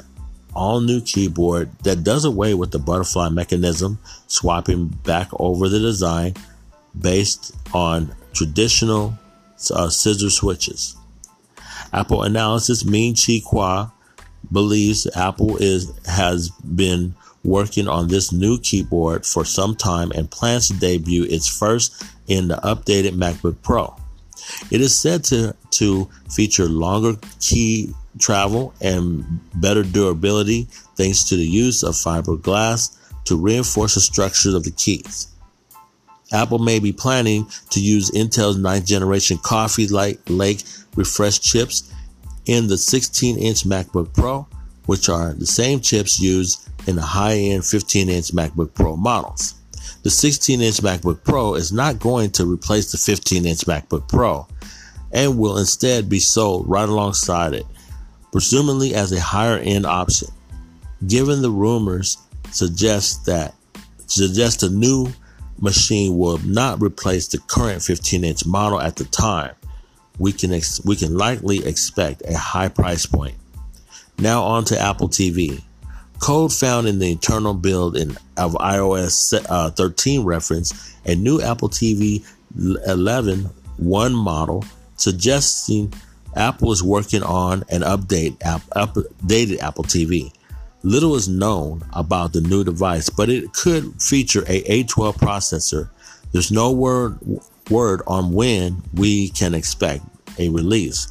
[0.54, 6.34] all new keyboard that does away with the butterfly mechanism, swapping back over the design
[6.98, 9.18] based on traditional
[9.72, 10.96] uh, scissor switches.
[11.92, 13.90] Apple analysis Ming Chi Kuo
[14.50, 17.14] believes Apple is has been
[17.44, 22.48] working on this new keyboard for some time and plans to debut its first in
[22.48, 23.96] the updated MacBook Pro.
[24.70, 30.64] It is said to, to feature longer key travel and better durability
[30.96, 35.28] thanks to the use of fiberglass to reinforce the structure of the keys.
[36.32, 40.62] Apple may be planning to use Intel's ninth generation Coffee Lake
[40.96, 41.92] refresh chips
[42.46, 44.46] in the 16 inch MacBook Pro,
[44.86, 49.54] which are the same chips used in the high end 15 inch MacBook Pro models.
[50.02, 54.46] The 16 inch MacBook Pro is not going to replace the 15 inch MacBook Pro
[55.12, 57.66] and will instead be sold right alongside it,
[58.32, 60.28] presumably as a higher end option.
[61.06, 62.18] Given the rumors
[62.50, 63.54] suggest that
[64.06, 65.08] suggest a new
[65.60, 69.54] machine will not replace the current 15 inch model at the time,
[70.18, 73.34] we can ex- we can likely expect a high price point.
[74.20, 75.62] Now on to Apple TV.
[76.18, 81.70] Code found in the internal build in, of iOS uh, 13 reference a new Apple
[81.70, 82.22] TV
[82.86, 83.48] 11
[83.78, 84.62] 1 model,
[84.96, 85.94] suggesting
[86.36, 90.30] Apple is working on an update app, updated Apple TV.
[90.82, 95.88] Little is known about the new device, but it could feature a A12 processor.
[96.32, 97.18] There's no word
[97.70, 100.04] word on when we can expect
[100.38, 101.08] a release,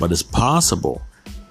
[0.00, 1.02] but it's possible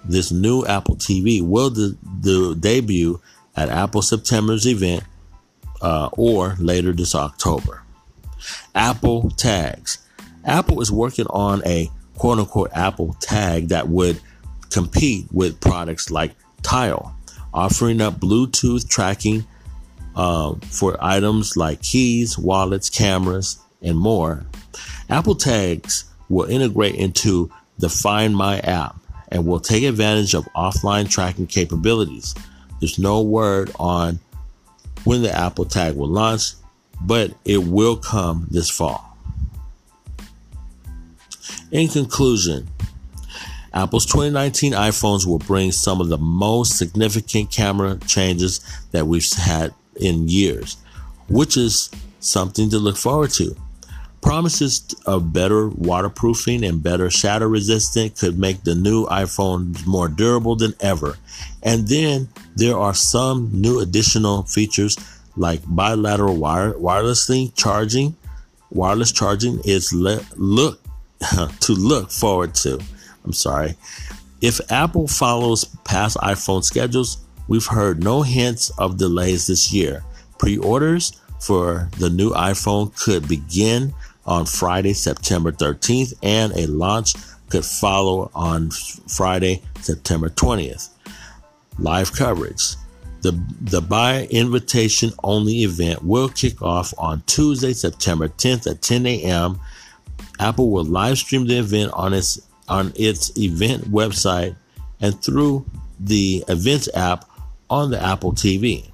[0.07, 3.21] this new Apple TV will de- de- debut
[3.55, 5.03] at Apple September's event
[5.81, 7.83] uh, or later this October.
[8.75, 9.99] Apple tags.
[10.45, 14.19] Apple is working on a quote unquote Apple tag that would
[14.69, 17.15] compete with products like Tile,
[17.53, 19.45] offering up Bluetooth tracking
[20.15, 24.45] uh, for items like keys, wallets, cameras, and more.
[25.09, 28.95] Apple tags will integrate into the Find My app
[29.29, 32.33] and will take advantage of offline tracking capabilities.
[32.79, 34.19] There's no word on
[35.03, 36.53] when the Apple Tag will launch,
[37.01, 39.17] but it will come this fall.
[41.71, 42.67] In conclusion,
[43.73, 49.73] Apple's 2019 iPhones will bring some of the most significant camera changes that we've had
[49.97, 50.77] in years,
[51.29, 51.89] which is
[52.19, 53.55] something to look forward to.
[54.27, 60.57] Promises of better waterproofing and better shatter resistant could make the new iPhone more durable
[60.57, 61.15] than ever.
[61.63, 64.97] And then there are some new additional features
[65.37, 68.17] like bilateral wire, wirelessly charging.
[68.69, 70.81] Wireless charging is le- look
[71.61, 72.81] to look forward to.
[73.23, 73.75] I'm sorry.
[74.41, 77.17] If Apple follows past iPhone schedules,
[77.47, 80.03] we've heard no hints of delays this year.
[80.37, 83.93] Pre orders for the new iPhone could begin
[84.27, 87.15] on Friday, September 13th, and a launch
[87.49, 90.89] could follow on Friday, September 20th.
[91.79, 92.75] Live coverage.
[93.21, 93.31] The,
[93.61, 99.59] the by invitation only event will kick off on Tuesday, September 10th at 10 a.m.
[100.39, 102.39] Apple will live stream the event on its
[102.69, 104.55] on its event website
[104.99, 105.65] and through
[105.99, 107.25] the events app
[107.69, 108.89] on the Apple TV.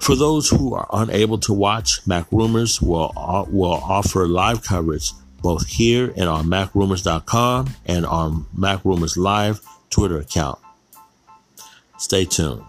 [0.00, 3.12] For those who are unable to watch, Mac Rumors will,
[3.50, 5.12] will offer live coverage
[5.42, 9.60] both here and on MacRumors.com and on Mac Rumors Live
[9.90, 10.58] Twitter account.
[11.98, 12.62] Stay tuned.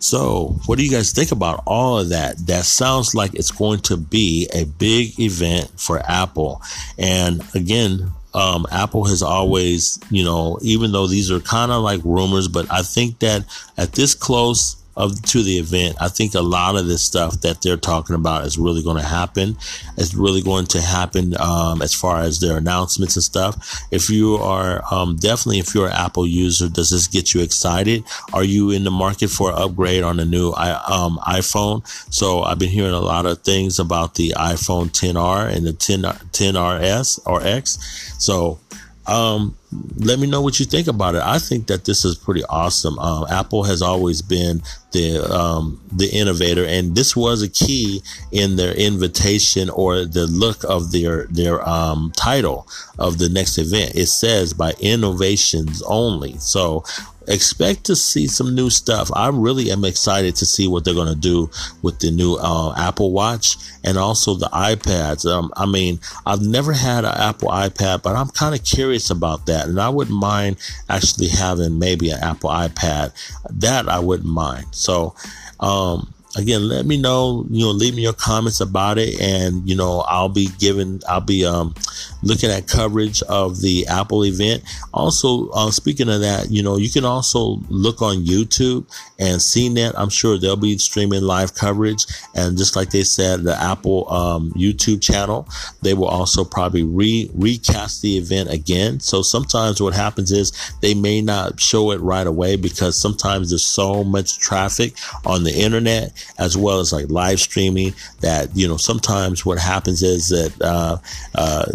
[0.00, 2.38] So, what do you guys think about all of that?
[2.46, 6.62] That sounds like it's going to be a big event for Apple.
[6.96, 12.00] And again, um, Apple has always, you know, even though these are kind of like
[12.04, 13.44] rumors, but I think that
[13.76, 15.96] at this close, of to the event.
[16.00, 19.08] I think a lot of this stuff that they're talking about is really going to
[19.08, 19.56] happen.
[19.96, 23.80] It's really going to happen um, as far as their announcements and stuff.
[23.92, 28.02] If you are um, definitely, if you're an Apple user, does this get you excited?
[28.32, 31.86] Are you in the market for an upgrade on a new um, iPhone?
[32.12, 36.02] So I've been hearing a lot of things about the iPhone 10R and the 10
[36.02, 37.78] 10RS or X.
[38.18, 38.58] So
[39.06, 39.56] um,
[39.96, 41.22] let me know what you think about it.
[41.22, 42.98] I think that this is pretty awesome.
[42.98, 44.62] Um, Apple has always been
[44.92, 50.64] the um, the innovator, and this was a key in their invitation or the look
[50.64, 52.66] of their their um, title
[52.98, 53.94] of the next event.
[53.94, 56.38] It says by innovations only.
[56.38, 56.84] So
[57.28, 59.10] expect to see some new stuff.
[59.14, 61.50] I really am excited to see what they're going to do
[61.82, 65.30] with the new uh, Apple Watch and also the iPads.
[65.30, 69.46] Um, I mean, I've never had an Apple iPad, but I'm kind of curious about
[69.46, 70.56] that, and I wouldn't mind
[70.88, 73.12] actually having maybe an Apple iPad.
[73.50, 74.66] That I wouldn't mind.
[74.72, 75.14] So.
[75.60, 79.20] Um, again, let me know, you know, leave me your comments about it.
[79.20, 81.74] And, you know, I'll be giving, I'll be, um,
[82.22, 84.62] looking at coverage of the Apple event.
[84.92, 88.86] Also, uh, speaking of that, you know, you can also look on YouTube
[89.18, 89.94] and CNET.
[89.96, 92.04] I'm sure they'll be streaming live coverage.
[92.34, 95.48] And just like they said, the Apple, um, YouTube channel,
[95.82, 99.00] they will also probably re recast the event again.
[99.00, 103.64] So sometimes what happens is they may not show it right away because sometimes there's
[103.64, 108.76] so much traffic on the internet as well as like live streaming that you know
[108.76, 110.96] sometimes what happens is that uh,
[111.34, 111.66] uh,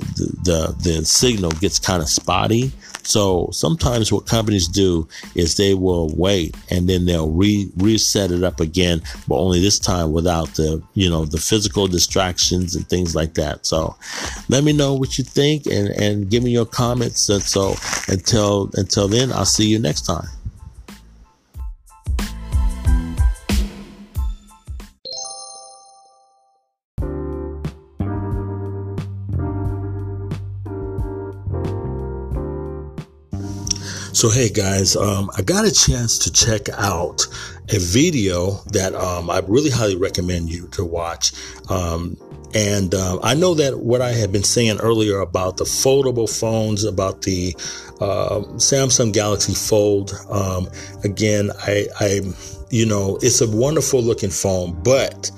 [0.44, 2.72] the, the signal gets kind of spotty
[3.04, 8.44] so sometimes what companies do is they will wait and then they'll re reset it
[8.44, 13.16] up again, but only this time without the, you know, the physical distractions and things
[13.16, 13.66] like that.
[13.66, 13.96] So
[14.50, 17.30] let me know what you think and, and give me your comments.
[17.30, 17.76] And so
[18.08, 20.28] until, until then, I'll see you next time.
[34.24, 37.28] So, hey guys, um, I got a chance to check out
[37.68, 41.34] a video that um, I really highly recommend you to watch.
[41.70, 42.16] Um,
[42.56, 46.86] and uh, I know that what I had been saying earlier about the foldable phones,
[46.86, 47.54] about the
[48.00, 50.70] uh, Samsung Galaxy Fold, um,
[51.04, 52.22] again, I, I,
[52.70, 55.32] you know, it's a wonderful looking phone, but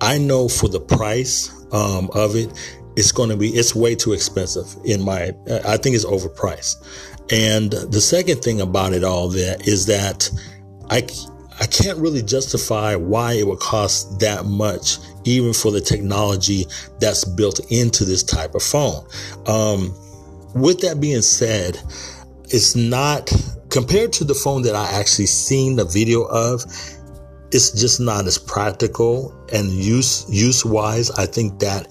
[0.00, 2.52] I know for the price of it,
[2.98, 5.32] it's going to be it's way too expensive in my
[5.64, 6.74] i think it's overpriced
[7.30, 10.30] and the second thing about it all that is that
[10.90, 11.06] I,
[11.60, 16.66] I can't really justify why it would cost that much, even for the technology
[17.00, 19.06] that's built into this type of phone.
[19.46, 19.94] Um,
[20.54, 21.78] with that being said,
[22.44, 23.30] it's not
[23.68, 26.64] compared to the phone that I actually seen the video of.
[27.50, 31.10] It's just not as practical and use use wise.
[31.10, 31.88] I think that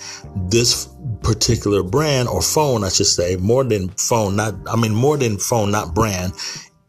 [0.49, 0.87] this
[1.23, 5.37] particular brand or phone, I should say, more than phone, not, I mean, more than
[5.37, 6.33] phone, not brand,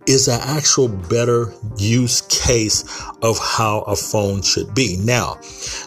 [0.07, 2.83] is an actual better use case
[3.21, 4.97] of how a phone should be.
[4.97, 5.35] Now,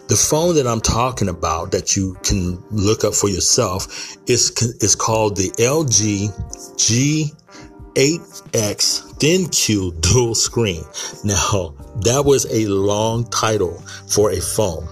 [0.08, 4.96] the phone that I'm talking about that you can look up for yourself is, is
[4.96, 6.30] called the LG
[7.96, 10.84] G8X ThinQ dual screen.
[11.24, 14.88] Now, that was a long title for a phone.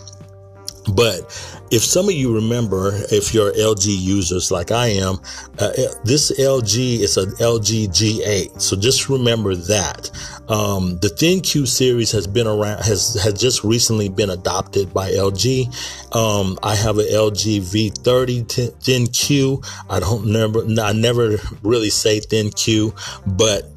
[0.93, 5.19] But if some of you remember, if you're LG users like I am,
[5.59, 5.71] uh,
[6.03, 8.61] this LG is an LG G8.
[8.61, 10.09] So just remember that.
[10.47, 15.67] Um, the ThinQ series has been around, has, has just recently been adopted by LG.
[16.15, 18.45] Um, I have an LG V30
[18.79, 19.65] ThinQ.
[19.89, 23.69] I don't remember, I never really say ThinQ, but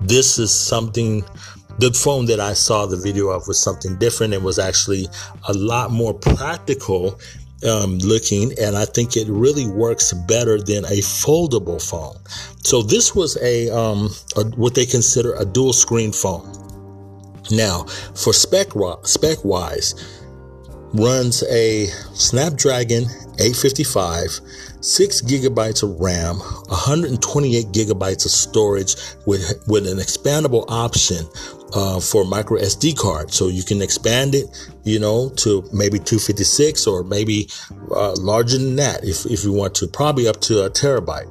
[0.00, 1.24] this is something
[1.80, 4.34] the phone that I saw the video of was something different.
[4.34, 5.08] It was actually
[5.48, 7.18] a lot more practical
[7.66, 12.16] um, looking, and I think it really works better than a foldable phone.
[12.62, 16.52] So this was a, um, a what they consider a dual screen phone.
[17.50, 17.84] Now,
[18.14, 18.68] for spec
[19.04, 19.94] spec wise,
[20.92, 23.04] runs a Snapdragon
[23.38, 24.40] 855,
[24.80, 28.96] 6 gigabytes of RAM, 128 gigabytes of storage
[29.26, 31.26] with, with an expandable option
[31.72, 33.32] uh, for micro SD card.
[33.32, 34.46] So you can expand it,
[34.84, 37.48] you know, to maybe 256 or maybe
[37.90, 41.28] uh, larger than that if, if you want to, probably up to a terabyte.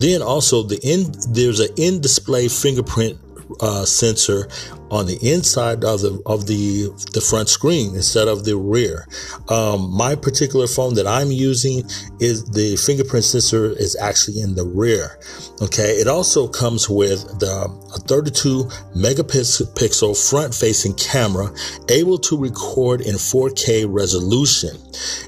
[0.00, 3.18] Then also the in, there's an in-display fingerprint
[3.60, 4.48] uh, sensor
[4.94, 9.08] on the inside of the of the the front screen instead of the rear.
[9.48, 11.82] Um, my particular phone that I'm using
[12.20, 15.18] is the fingerprint sensor is actually in the rear.
[15.60, 17.54] Okay, it also comes with the
[17.94, 18.64] a 32
[18.96, 21.50] megapixel front facing camera
[21.88, 24.76] able to record in 4K resolution.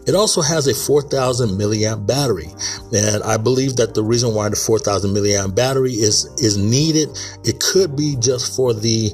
[0.06, 2.48] It also has a 4000 milliamp battery,
[2.92, 7.08] and I believe that the reason why the 4000 milliamp battery is is needed,
[7.44, 9.10] it could be just for the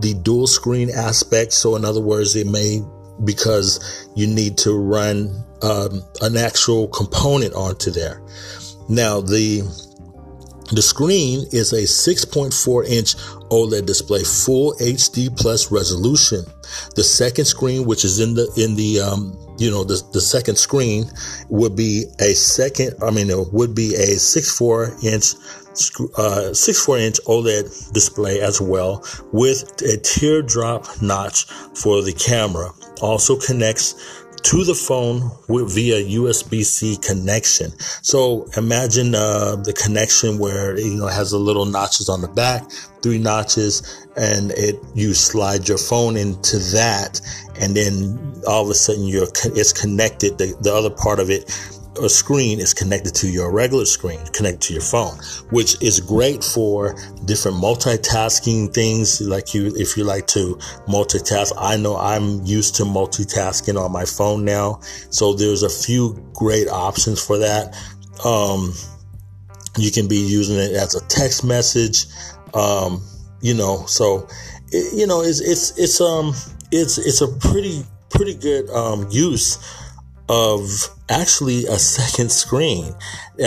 [0.00, 1.52] the dual screen aspect.
[1.52, 2.80] So, in other words, it may
[3.24, 8.22] because you need to run um, an actual component onto there.
[8.88, 9.62] Now, the
[10.72, 13.16] the screen is a 6.4 inch
[13.50, 16.44] OLED display, full HD plus resolution.
[16.96, 20.56] The second screen, which is in the in the um, you know the the second
[20.56, 21.10] screen,
[21.50, 22.94] would be a second.
[23.02, 25.34] I mean, it would be a 6.4 inch
[26.16, 31.44] uh, 64 inch OLED display as well with a teardrop notch
[31.74, 32.70] for the camera.
[33.00, 37.70] Also connects to the phone with, via USB-C connection.
[38.02, 42.68] So imagine uh, the connection where you know has a little notches on the back,
[43.02, 47.20] three notches, and it you slide your phone into that,
[47.60, 50.38] and then all of a sudden you're it's connected.
[50.38, 51.50] The, the other part of it
[52.00, 55.16] a screen is connected to your regular screen, connected to your phone,
[55.50, 56.94] which is great for
[57.24, 59.20] different multitasking things.
[59.20, 60.56] Like you, if you like to
[60.88, 64.80] multitask, I know I'm used to multitasking on my phone now.
[65.10, 67.76] So there's a few great options for that.
[68.24, 68.72] Um,
[69.76, 72.06] you can be using it as a text message.
[72.54, 73.02] Um,
[73.40, 74.28] you know, so,
[74.70, 76.34] you know, it's, it's, it's, um,
[76.70, 79.58] it's, it's a pretty, pretty good, um, use
[80.28, 82.94] of actually a second screen.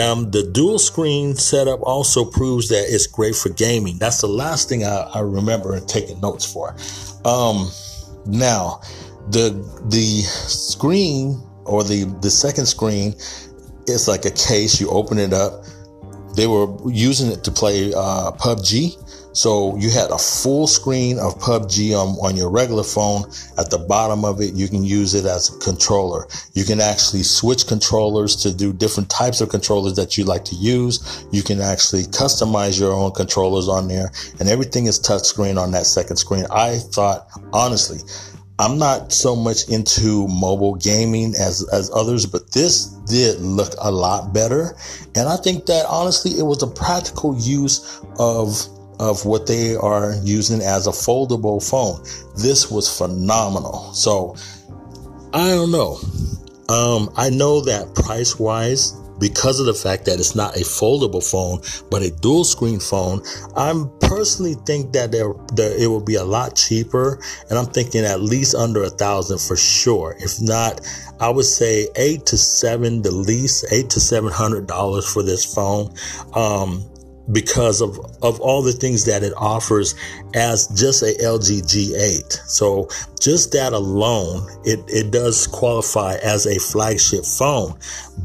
[0.00, 3.98] Um, the dual screen setup also proves that it's great for gaming.
[3.98, 6.76] That's the last thing I, I remember taking notes for.
[7.24, 7.70] Um,
[8.26, 8.80] now,
[9.30, 9.50] the
[9.88, 13.14] the screen or the the second screen
[13.86, 14.80] is like a case.
[14.80, 15.64] You open it up.
[16.36, 19.02] They were using it to play uh, PUBG
[19.36, 23.24] so you had a full screen of PUBG on, on your regular phone.
[23.58, 26.26] At the bottom of it, you can use it as a controller.
[26.54, 30.54] You can actually switch controllers to do different types of controllers that you like to
[30.54, 31.26] use.
[31.32, 34.10] You can actually customize your own controllers on there
[34.40, 36.46] and everything is touchscreen on that second screen.
[36.50, 37.98] I thought, honestly,
[38.58, 43.90] I'm not so much into mobile gaming as, as others, but this did look a
[43.90, 44.74] lot better.
[45.14, 48.66] And I think that honestly, it was a practical use of
[48.98, 52.02] of what they are using as a foldable phone.
[52.36, 53.92] This was phenomenal.
[53.92, 54.36] So
[55.32, 55.98] I don't know.
[56.68, 61.24] Um, I know that price wise, because of the fact that it's not a foldable
[61.24, 61.60] phone,
[61.90, 63.22] but a dual screen phone,
[63.56, 67.18] I'm personally think that there, that it will be a lot cheaper.
[67.48, 70.16] And I'm thinking at least under a thousand for sure.
[70.18, 70.80] If not,
[71.18, 75.44] I would say eight to seven, the least eight to seven hundred dollars for this
[75.44, 75.94] phone.
[76.34, 76.84] Um,
[77.32, 79.94] because of, of all the things that it offers
[80.34, 82.48] as just a LG G8.
[82.48, 82.88] So
[83.20, 87.78] just that alone, it, it does qualify as a flagship phone.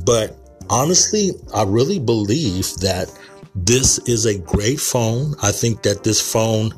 [0.05, 0.37] But
[0.69, 3.11] honestly, I really believe that
[3.55, 5.35] this is a great phone.
[5.41, 6.73] I think that this phone,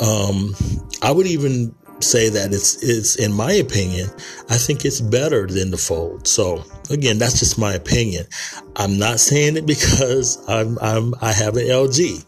[0.00, 0.54] um,
[1.02, 4.10] I would even say that it's it's in my opinion,
[4.50, 6.26] I think it's better than the Fold.
[6.26, 8.26] So again, that's just my opinion.
[8.76, 12.24] I'm not saying it because I'm I'm I have an LG.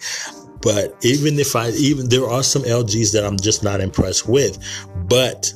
[0.60, 4.58] But even if I even there are some LGs that I'm just not impressed with.
[5.08, 5.52] But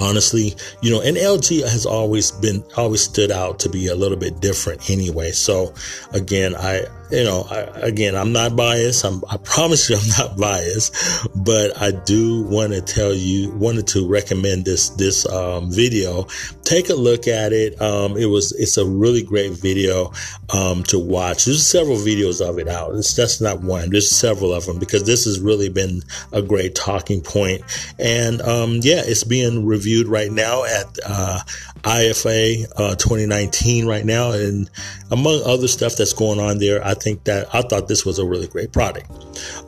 [0.00, 4.16] honestly you know and lg has always been always stood out to be a little
[4.16, 5.74] bit different anyway so
[6.12, 9.04] again i you know, I, again, I'm not biased.
[9.04, 10.94] I'm, I promise you, I'm not biased,
[11.34, 16.24] but I do want to tell you, wanted to recommend this this um, video.
[16.64, 17.80] Take a look at it.
[17.80, 20.12] Um, it was it's a really great video
[20.52, 21.44] um, to watch.
[21.44, 22.94] There's several videos of it out.
[22.94, 23.90] It's that's not one.
[23.90, 26.02] There's several of them because this has really been
[26.32, 27.62] a great talking point.
[27.98, 31.40] And um, yeah, it's being reviewed right now at uh,
[31.82, 34.70] IFA uh, 2019 right now, and
[35.10, 36.84] among other stuff that's going on there.
[36.84, 39.10] I think that I thought this was a really great product.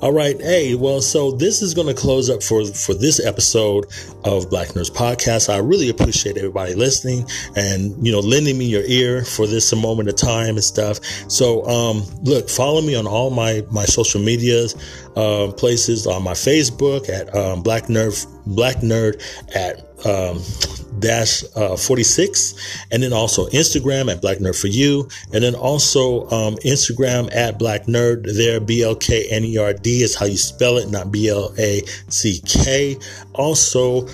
[0.00, 3.86] All right, hey, well, so this is going to close up for for this episode
[4.24, 5.52] of Black Nerds Podcast.
[5.52, 7.26] I really appreciate everybody listening
[7.56, 11.00] and you know lending me your ear for this moment of time and stuff.
[11.28, 14.74] So, um, look, follow me on all my my social medias
[15.16, 19.22] uh, places on my Facebook at um, Black Nerd Black Nerd
[19.54, 20.42] at um,
[20.98, 26.28] dash uh, 46 and then also instagram at black nerd for you and then also
[26.30, 32.96] um, instagram at black nerd there b-l-k-n-e-r-d is how you spell it not b-l-a-c-k
[33.34, 34.06] also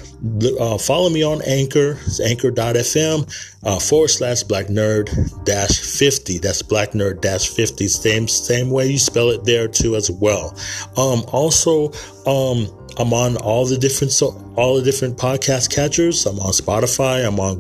[0.60, 3.26] uh, follow me on anchor it's anchor.fm
[3.64, 5.08] uh, forward slash black nerd
[5.44, 9.96] dash 50 that's black nerd dash 50 same same way you spell it there too
[9.96, 10.56] as well.
[10.96, 11.90] Um also
[12.26, 12.68] um
[12.98, 16.24] I'm on all the different so all the different podcast catchers.
[16.27, 17.27] I'm on Spotify.
[17.27, 17.59] I'm on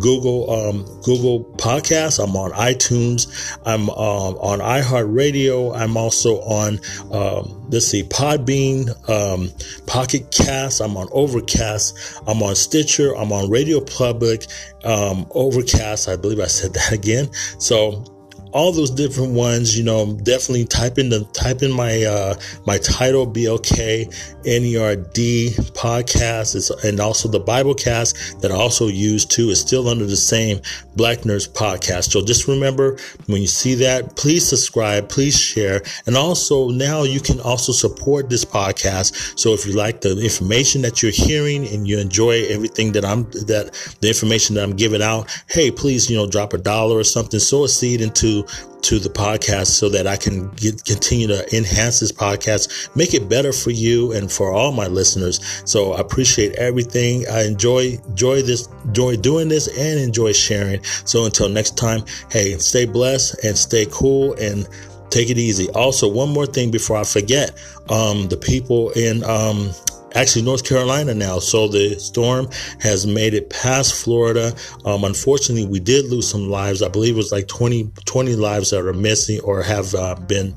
[0.00, 2.22] Google um, Google Podcasts.
[2.22, 3.58] I'm on iTunes.
[3.66, 5.76] I'm um, on iHeartRadio.
[5.78, 6.80] I'm also on
[7.12, 9.50] um, let's see Podbean, um,
[9.86, 10.80] Pocket Cast.
[10.80, 12.22] I'm on Overcast.
[12.26, 13.14] I'm on Stitcher.
[13.16, 14.46] I'm on Radio Public,
[14.84, 16.08] um, Overcast.
[16.08, 17.30] I believe I said that again.
[17.58, 18.04] So
[18.52, 22.34] all those different ones, you know, definitely type in the type in my uh
[22.66, 24.06] my title BLK
[24.44, 30.06] NERD podcast is and also the Biblecast that I also use too is still under
[30.06, 30.60] the same
[30.96, 32.10] Black Nerds podcast.
[32.10, 37.20] So just remember when you see that, please subscribe, please share, and also now you
[37.20, 39.38] can also support this podcast.
[39.38, 43.24] So if you like the information that you're hearing and you enjoy everything that I'm
[43.46, 47.04] that the information that I'm giving out, hey, please you know drop a dollar or
[47.04, 48.37] something, sow a seed into
[48.82, 53.28] to the podcast so that I can get, continue to enhance this podcast, make it
[53.28, 55.40] better for you and for all my listeners.
[55.64, 57.24] So I appreciate everything.
[57.28, 60.82] I enjoy enjoy this, enjoy doing this, and enjoy sharing.
[61.04, 64.68] So until next time, hey, stay blessed and stay cool and
[65.10, 65.68] take it easy.
[65.70, 67.50] Also, one more thing before I forget,
[67.88, 69.70] um, the people in um,
[70.14, 71.38] actually North Carolina now.
[71.38, 72.48] So the storm
[72.80, 74.54] has made it past Florida.
[74.84, 76.82] Um, unfortunately, we did lose some lives.
[76.82, 80.54] I believe it was like 20, 20 lives that are missing or have uh, been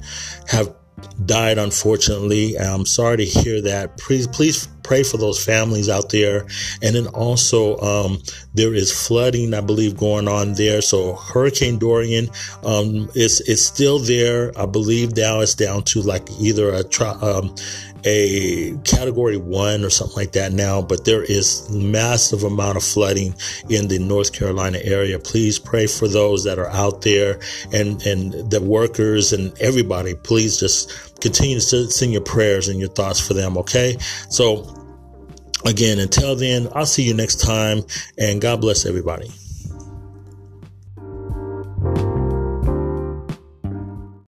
[0.48, 0.73] have
[1.26, 6.45] died unfortunately i'm sorry to hear that please please pray for those families out there
[6.82, 8.18] and then also um,
[8.53, 12.28] there is flooding i believe going on there so hurricane dorian
[12.64, 16.84] um, is is still there i believe now it's down to like either a
[17.22, 17.53] um,
[18.06, 23.36] a category one or something like that now, but there is massive amount of flooding
[23.70, 25.20] in the North Carolina area.
[25.20, 27.40] Please pray for those that are out there
[27.72, 30.16] and, and the workers and everybody.
[30.16, 33.57] Please just continue to send your prayers and your thoughts for them.
[33.57, 33.98] Okay.
[34.30, 34.65] So
[35.65, 37.84] again, until then, I'll see you next time
[38.18, 39.31] and God bless everybody.